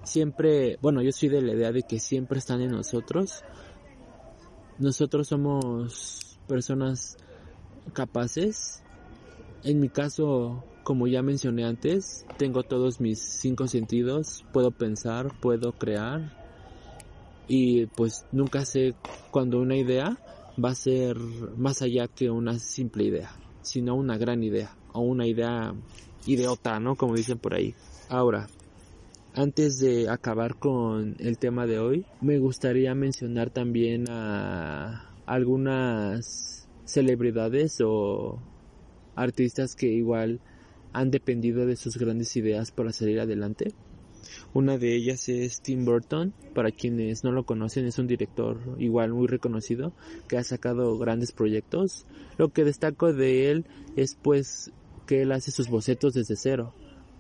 siempre, 0.05 0.78
bueno, 0.80 1.03
yo 1.03 1.12
soy 1.12 1.28
de 1.28 1.42
la 1.42 1.53
idea 1.53 1.72
de 1.72 1.82
que 1.82 1.99
siempre 1.99 2.38
están 2.38 2.61
en 2.61 2.70
nosotros. 2.70 3.44
Nosotros 4.78 5.28
somos 5.28 6.38
personas 6.46 7.16
capaces. 7.92 8.82
En 9.64 9.80
mi 9.80 9.88
caso, 9.88 10.64
como 10.84 11.07
ya 11.07 11.22
mencioné 11.22 11.64
antes, 11.64 12.24
tengo 12.36 12.62
todos 12.62 13.01
mis 13.01 13.20
cinco 13.20 13.66
sentidos, 13.66 14.44
puedo 14.53 14.70
pensar, 14.70 15.32
puedo 15.40 15.72
crear 15.72 16.38
y 17.49 17.86
pues 17.86 18.26
nunca 18.30 18.64
sé 18.64 18.94
cuando 19.30 19.59
una 19.59 19.76
idea 19.76 20.18
va 20.62 20.70
a 20.70 20.74
ser 20.74 21.16
más 21.16 21.82
allá 21.82 22.07
que 22.07 22.30
una 22.30 22.59
simple 22.59 23.05
idea, 23.05 23.30
sino 23.62 23.94
una 23.94 24.18
gran 24.18 24.42
idea 24.42 24.76
o 24.92 25.01
una 25.01 25.26
idea 25.26 25.74
idiota, 26.26 26.78
¿no? 26.78 26.94
Como 26.94 27.14
dicen 27.14 27.38
por 27.38 27.55
ahí. 27.55 27.74
Ahora, 28.09 28.49
antes 29.39 29.78
de 29.78 30.11
acabar 30.11 30.57
con 30.57 31.14
el 31.20 31.39
tema 31.39 31.68
de 31.68 31.78
hoy, 31.78 32.05
me 32.20 32.41
gustaría 32.41 32.93
mencionar 32.97 33.51
también 33.51 34.07
a 34.11 35.14
algunas 35.26 36.68
celebridades 36.84 37.80
o 37.80 38.41
artistas 39.14 39.76
que 39.76 39.86
igual 39.86 40.41
han 40.93 41.12
dependido 41.12 41.66
de 41.66 41.76
sus 41.76 41.99
grandes 41.99 42.34
ideas 42.34 42.72
para 42.72 42.91
salir 42.91 43.20
adelante. 43.20 43.74
Una 44.55 44.76
de 44.76 44.97
ellas 44.97 45.28
es 45.28 45.61
Tim 45.61 45.84
Burton, 45.84 46.34
para 46.53 46.72
quienes 46.72 47.22
no 47.22 47.30
lo 47.30 47.45
conocen 47.45 47.86
es 47.86 48.01
un 48.01 48.09
director 48.09 48.59
igual 48.78 49.12
muy 49.12 49.28
reconocido 49.28 49.93
que 50.26 50.36
ha 50.36 50.43
sacado 50.43 50.99
grandes 50.99 51.30
proyectos. 51.30 52.07
Lo 52.39 52.49
que 52.49 52.64
destaco 52.64 53.12
de 53.12 53.53
él 53.53 53.66
es 53.95 54.16
pues 54.20 54.72
que 55.07 55.22
él 55.22 55.30
hace 55.30 55.53
sus 55.53 55.68
bocetos 55.68 56.14
desde 56.14 56.34
cero 56.34 56.74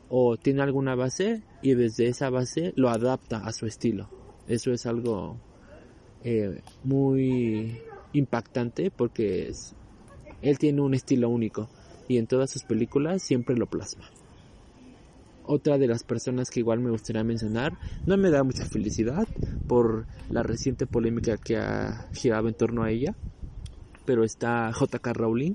o 0.08 0.36
tiene 0.36 0.62
alguna 0.62 0.94
base 0.94 1.42
y 1.62 1.74
desde 1.74 2.08
esa 2.08 2.30
base 2.30 2.72
lo 2.76 2.88
adapta 2.88 3.38
a 3.38 3.52
su 3.52 3.66
estilo. 3.66 4.08
Eso 4.46 4.72
es 4.72 4.86
algo 4.86 5.36
eh, 6.24 6.62
muy 6.84 7.80
impactante 8.12 8.90
porque 8.90 9.52
él 10.42 10.58
tiene 10.58 10.80
un 10.80 10.94
estilo 10.94 11.28
único 11.28 11.68
y 12.08 12.16
en 12.16 12.26
todas 12.26 12.50
sus 12.50 12.64
películas 12.64 13.22
siempre 13.22 13.56
lo 13.56 13.66
plasma. 13.66 14.10
Otra 15.44 15.78
de 15.78 15.86
las 15.86 16.02
personas 16.02 16.50
que 16.50 16.60
igual 16.60 16.80
me 16.80 16.90
gustaría 16.90 17.24
mencionar, 17.24 17.78
no 18.04 18.16
me 18.18 18.30
da 18.30 18.42
mucha 18.42 18.66
felicidad 18.66 19.26
por 19.66 20.06
la 20.28 20.42
reciente 20.42 20.86
polémica 20.86 21.38
que 21.38 21.56
ha 21.56 22.08
girado 22.12 22.48
en 22.48 22.54
torno 22.54 22.82
a 22.82 22.90
ella, 22.90 23.14
pero 24.04 24.24
está 24.24 24.70
J.K. 24.72 25.12
Rowling, 25.14 25.54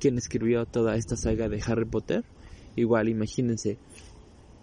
quien 0.00 0.18
escribió 0.18 0.66
toda 0.66 0.96
esta 0.96 1.16
saga 1.16 1.48
de 1.48 1.62
Harry 1.66 1.84
Potter. 1.84 2.24
Igual, 2.78 3.08
imagínense, 3.08 3.76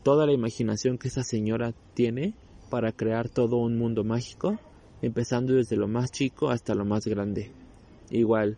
toda 0.01 0.25
la 0.25 0.31
imaginación 0.31 0.97
que 0.97 1.09
esa 1.09 1.23
señora 1.23 1.73
tiene 1.93 2.33
para 2.69 2.93
crear 2.93 3.27
todo 3.27 3.57
un 3.57 3.77
mundo 3.77 4.05
mágico, 4.05 4.57
empezando 5.01 5.53
desde 5.53 5.75
lo 5.75 5.89
más 5.89 6.11
chico 6.11 6.49
hasta 6.49 6.75
lo 6.75 6.85
más 6.85 7.05
grande. 7.07 7.51
Igual, 8.09 8.57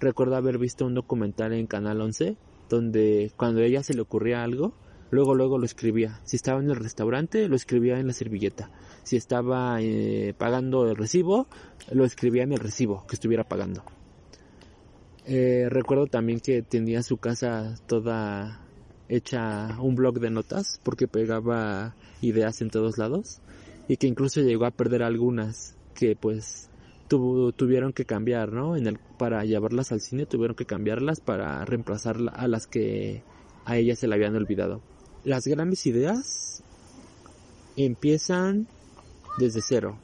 recuerdo 0.00 0.36
haber 0.36 0.58
visto 0.58 0.84
un 0.84 0.92
documental 0.92 1.54
en 1.54 1.66
Canal 1.66 2.02
11 2.02 2.36
donde 2.68 3.32
cuando 3.38 3.62
a 3.62 3.64
ella 3.64 3.82
se 3.82 3.94
le 3.94 4.02
ocurría 4.02 4.44
algo, 4.44 4.74
luego 5.10 5.34
luego 5.34 5.56
lo 5.56 5.64
escribía. 5.64 6.20
Si 6.24 6.36
estaba 6.36 6.60
en 6.60 6.68
el 6.68 6.76
restaurante, 6.76 7.48
lo 7.48 7.56
escribía 7.56 7.98
en 7.98 8.06
la 8.06 8.12
servilleta. 8.12 8.70
Si 9.02 9.16
estaba 9.16 9.80
eh, 9.80 10.34
pagando 10.36 10.88
el 10.90 10.94
recibo, 10.94 11.48
lo 11.90 12.04
escribía 12.04 12.42
en 12.42 12.52
el 12.52 12.58
recibo 12.58 13.06
que 13.06 13.16
estuviera 13.16 13.44
pagando. 13.44 13.82
Eh, 15.24 15.68
recuerdo 15.70 16.06
también 16.06 16.40
que 16.40 16.60
tenía 16.60 17.02
su 17.02 17.16
casa 17.16 17.76
toda 17.86 18.60
hecha 19.10 19.76
un 19.80 19.96
blog 19.96 20.20
de 20.20 20.30
notas 20.30 20.80
porque 20.84 21.08
pegaba 21.08 21.94
ideas 22.22 22.62
en 22.62 22.70
todos 22.70 22.96
lados 22.96 23.40
y 23.88 23.96
que 23.96 24.06
incluso 24.06 24.40
llegó 24.40 24.66
a 24.66 24.70
perder 24.70 25.02
algunas 25.02 25.74
que 25.94 26.14
pues 26.14 26.70
tuvieron 27.08 27.92
que 27.92 28.04
cambiar, 28.04 28.52
¿no? 28.52 28.76
Para 29.18 29.44
llevarlas 29.44 29.90
al 29.90 30.00
cine 30.00 30.26
tuvieron 30.26 30.54
que 30.54 30.64
cambiarlas 30.64 31.20
para 31.20 31.64
reemplazar 31.64 32.18
a 32.32 32.46
las 32.46 32.68
que 32.68 33.24
a 33.64 33.76
ella 33.76 33.96
se 33.96 34.06
le 34.06 34.14
habían 34.14 34.36
olvidado. 34.36 34.80
Las 35.24 35.44
grandes 35.44 35.84
ideas 35.86 36.62
empiezan 37.76 38.68
desde 39.38 39.60
cero. 39.60 39.98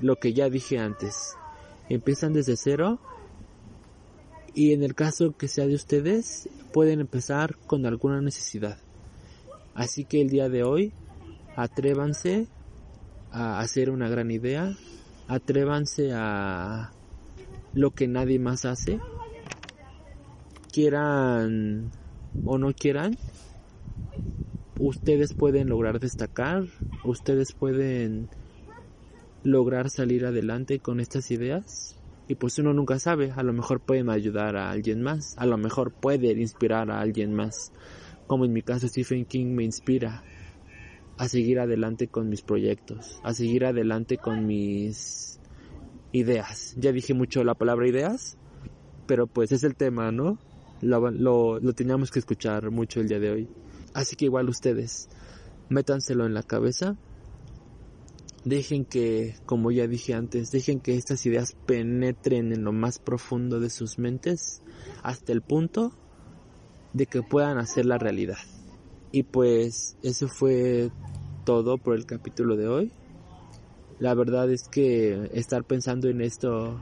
Lo 0.00 0.16
que 0.16 0.32
ya 0.32 0.48
dije 0.48 0.78
antes. 0.78 1.34
Empiezan 1.90 2.32
desde 2.32 2.56
cero 2.56 2.98
y 4.58 4.72
en 4.72 4.82
el 4.82 4.96
caso 4.96 5.36
que 5.36 5.46
sea 5.46 5.68
de 5.68 5.76
ustedes 5.76 6.48
pueden 6.72 6.98
empezar 6.98 7.54
con 7.68 7.86
alguna 7.86 8.20
necesidad. 8.20 8.76
Así 9.72 10.04
que 10.04 10.20
el 10.20 10.30
día 10.30 10.48
de 10.48 10.64
hoy 10.64 10.92
atrévanse 11.54 12.48
a 13.30 13.60
hacer 13.60 13.88
una 13.88 14.08
gran 14.08 14.32
idea, 14.32 14.76
atrévanse 15.28 16.10
a 16.12 16.90
lo 17.72 17.92
que 17.92 18.08
nadie 18.08 18.40
más 18.40 18.64
hace, 18.64 18.98
quieran 20.72 21.92
o 22.44 22.58
no 22.58 22.72
quieran, 22.72 23.16
ustedes 24.80 25.34
pueden 25.34 25.68
lograr 25.68 26.00
destacar, 26.00 26.64
ustedes 27.04 27.52
pueden 27.52 28.28
lograr 29.44 29.88
salir 29.88 30.26
adelante 30.26 30.80
con 30.80 30.98
estas 30.98 31.30
ideas 31.30 31.97
y 32.28 32.34
pues 32.34 32.58
uno 32.58 32.74
nunca 32.74 32.98
sabe, 32.98 33.32
a 33.32 33.42
lo 33.42 33.52
mejor 33.54 33.80
pueden 33.80 34.10
ayudar 34.10 34.56
a 34.56 34.70
alguien 34.70 35.02
más, 35.02 35.34
a 35.38 35.46
lo 35.46 35.56
mejor 35.56 35.92
puede 35.92 36.32
inspirar 36.32 36.90
a 36.90 37.00
alguien 37.00 37.34
más, 37.34 37.72
como 38.26 38.44
en 38.44 38.52
mi 38.52 38.62
caso 38.62 38.86
Stephen 38.86 39.24
King 39.24 39.54
me 39.54 39.64
inspira 39.64 40.22
a 41.16 41.28
seguir 41.28 41.58
adelante 41.58 42.08
con 42.08 42.28
mis 42.28 42.42
proyectos, 42.42 43.18
a 43.24 43.32
seguir 43.32 43.64
adelante 43.64 44.18
con 44.18 44.46
mis 44.46 45.40
ideas. 46.12 46.74
Ya 46.78 46.92
dije 46.92 47.14
mucho 47.14 47.42
la 47.42 47.54
palabra 47.54 47.88
ideas, 47.88 48.36
pero 49.06 49.26
pues 49.26 49.50
es 49.50 49.64
el 49.64 49.74
tema, 49.74 50.12
¿no? 50.12 50.38
Lo, 50.80 51.10
lo, 51.10 51.58
lo 51.58 51.72
teníamos 51.72 52.10
que 52.10 52.20
escuchar 52.20 52.70
mucho 52.70 53.00
el 53.00 53.08
día 53.08 53.18
de 53.18 53.30
hoy. 53.30 53.48
Así 53.94 54.14
que 54.14 54.26
igual 54.26 54.48
ustedes, 54.48 55.08
métanselo 55.70 56.24
en 56.26 56.34
la 56.34 56.44
cabeza. 56.44 56.96
Dejen 58.44 58.84
que, 58.84 59.36
como 59.46 59.70
ya 59.70 59.86
dije 59.86 60.14
antes, 60.14 60.50
dejen 60.50 60.80
que 60.80 60.96
estas 60.96 61.26
ideas 61.26 61.56
penetren 61.66 62.52
en 62.52 62.64
lo 62.64 62.72
más 62.72 62.98
profundo 62.98 63.60
de 63.60 63.68
sus 63.68 63.98
mentes 63.98 64.62
hasta 65.02 65.32
el 65.32 65.42
punto 65.42 65.92
de 66.92 67.06
que 67.06 67.22
puedan 67.22 67.58
hacer 67.58 67.84
la 67.84 67.98
realidad. 67.98 68.38
Y 69.10 69.24
pues 69.24 69.96
eso 70.02 70.28
fue 70.28 70.90
todo 71.44 71.78
por 71.78 71.96
el 71.96 72.06
capítulo 72.06 72.56
de 72.56 72.68
hoy. 72.68 72.92
La 73.98 74.14
verdad 74.14 74.50
es 74.50 74.68
que 74.68 75.30
estar 75.32 75.64
pensando 75.64 76.08
en 76.08 76.20
esto 76.20 76.80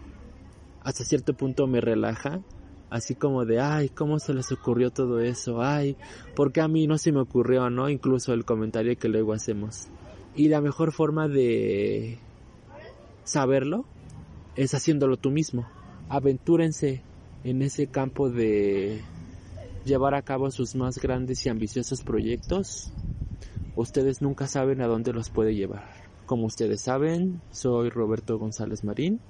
hasta 0.83 1.05
cierto 1.05 1.35
punto 1.35 1.67
me 1.67 1.81
relaja. 1.81 2.41
Así 2.91 3.17
como 3.17 3.45
de, 3.45 3.59
ay, 3.59 3.89
¿cómo 3.89 4.21
se 4.21 4.33
les 4.33 4.53
ocurrió 4.53 4.91
todo 4.91 5.21
eso? 5.21 5.61
Ay, 5.61 5.97
¿por 6.37 6.53
qué 6.53 6.61
a 6.61 6.69
mí 6.69 6.87
no 6.87 6.99
se 6.99 7.11
me 7.11 7.21
ocurrió, 7.21 7.69
no? 7.69 7.89
Incluso 7.89 8.33
el 8.33 8.45
comentario 8.45 8.97
que 8.97 9.09
luego 9.09 9.33
hacemos. 9.33 9.89
Y 10.37 10.49
la 10.49 10.61
mejor 10.61 10.93
forma 10.93 11.29
de 11.29 12.19
saberlo 13.25 13.85
es 14.55 14.75
haciéndolo 14.75 15.17
tú 15.17 15.31
mismo. 15.31 15.67
Aventúrense 16.09 17.03
en 17.43 17.63
ese 17.63 17.89
campo 17.89 18.29
de 18.29 19.01
llevar 19.85 20.15
a 20.15 20.23
cabo 20.23 20.51
sus 20.51 20.75
más 20.75 20.99
grandes 20.99 21.45
y 21.47 21.49
ambiciosos 21.49 22.03
proyectos 22.03 22.93
ustedes 23.77 24.23
nunca 24.23 24.47
saben 24.47 24.81
a 24.81 24.87
dónde 24.87 25.13
los 25.13 25.31
puede 25.31 25.55
llevar. 25.55 25.85
Como 26.25 26.47
ustedes 26.47 26.81
saben, 26.81 27.41
soy 27.51 27.91
Roberto 27.91 28.39
González 28.39 28.83
Marín. 28.83 29.21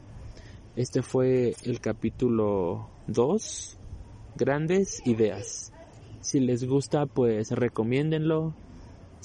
Este 0.76 1.02
fue 1.02 1.54
el 1.64 1.80
capítulo 1.80 2.88
2, 3.08 3.76
Grandes 4.36 5.02
Ideas. 5.06 5.72
Si 6.20 6.40
les 6.40 6.64
gusta, 6.64 7.06
pues 7.06 7.50
recomiéndenlo. 7.50 8.54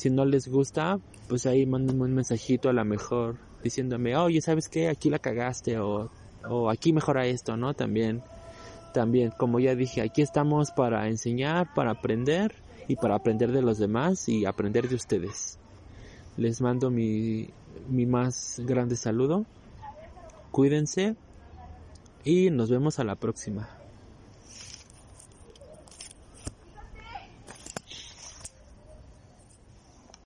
Si 0.02 0.10
no 0.10 0.26
les 0.26 0.48
gusta, 0.48 1.00
pues 1.28 1.46
ahí 1.46 1.68
mándenme 1.68 2.06
un 2.06 2.16
mensajito 2.16 2.70
a 2.70 2.74
la 2.74 2.84
mejor 2.84 3.38
diciéndome, 3.64 4.18
oye, 4.18 4.42
¿sabes 4.42 4.68
qué? 4.68 4.90
Aquí 4.90 5.12
la 5.12 5.20
cagaste 5.20 5.78
o, 5.78 6.10
o 6.50 6.72
aquí 6.72 6.92
mejora 6.92 7.28
esto, 7.28 7.56
¿no? 7.56 7.76
También, 7.76 8.24
también, 8.96 9.30
como 9.38 9.60
ya 9.60 9.76
dije, 9.76 10.02
aquí 10.02 10.24
estamos 10.24 10.72
para 10.72 11.08
enseñar, 11.08 11.72
para 11.76 11.92
aprender 11.92 12.56
y 12.88 12.96
para 12.96 13.14
aprender 13.14 13.52
de 13.52 13.62
los 13.62 13.78
demás 13.78 14.28
y 14.28 14.46
aprender 14.46 14.90
de 14.90 14.96
ustedes. 14.96 15.60
Les 16.36 16.62
mando 16.62 16.90
mi, 16.90 17.52
mi 17.88 18.08
más 18.08 18.60
grande 18.66 18.96
saludo. 18.96 19.46
Cuídense 20.50 21.16
y 22.24 22.50
nos 22.50 22.72
vemos 22.72 22.98
a 22.98 23.04
la 23.04 23.14
próxima. 23.14 23.81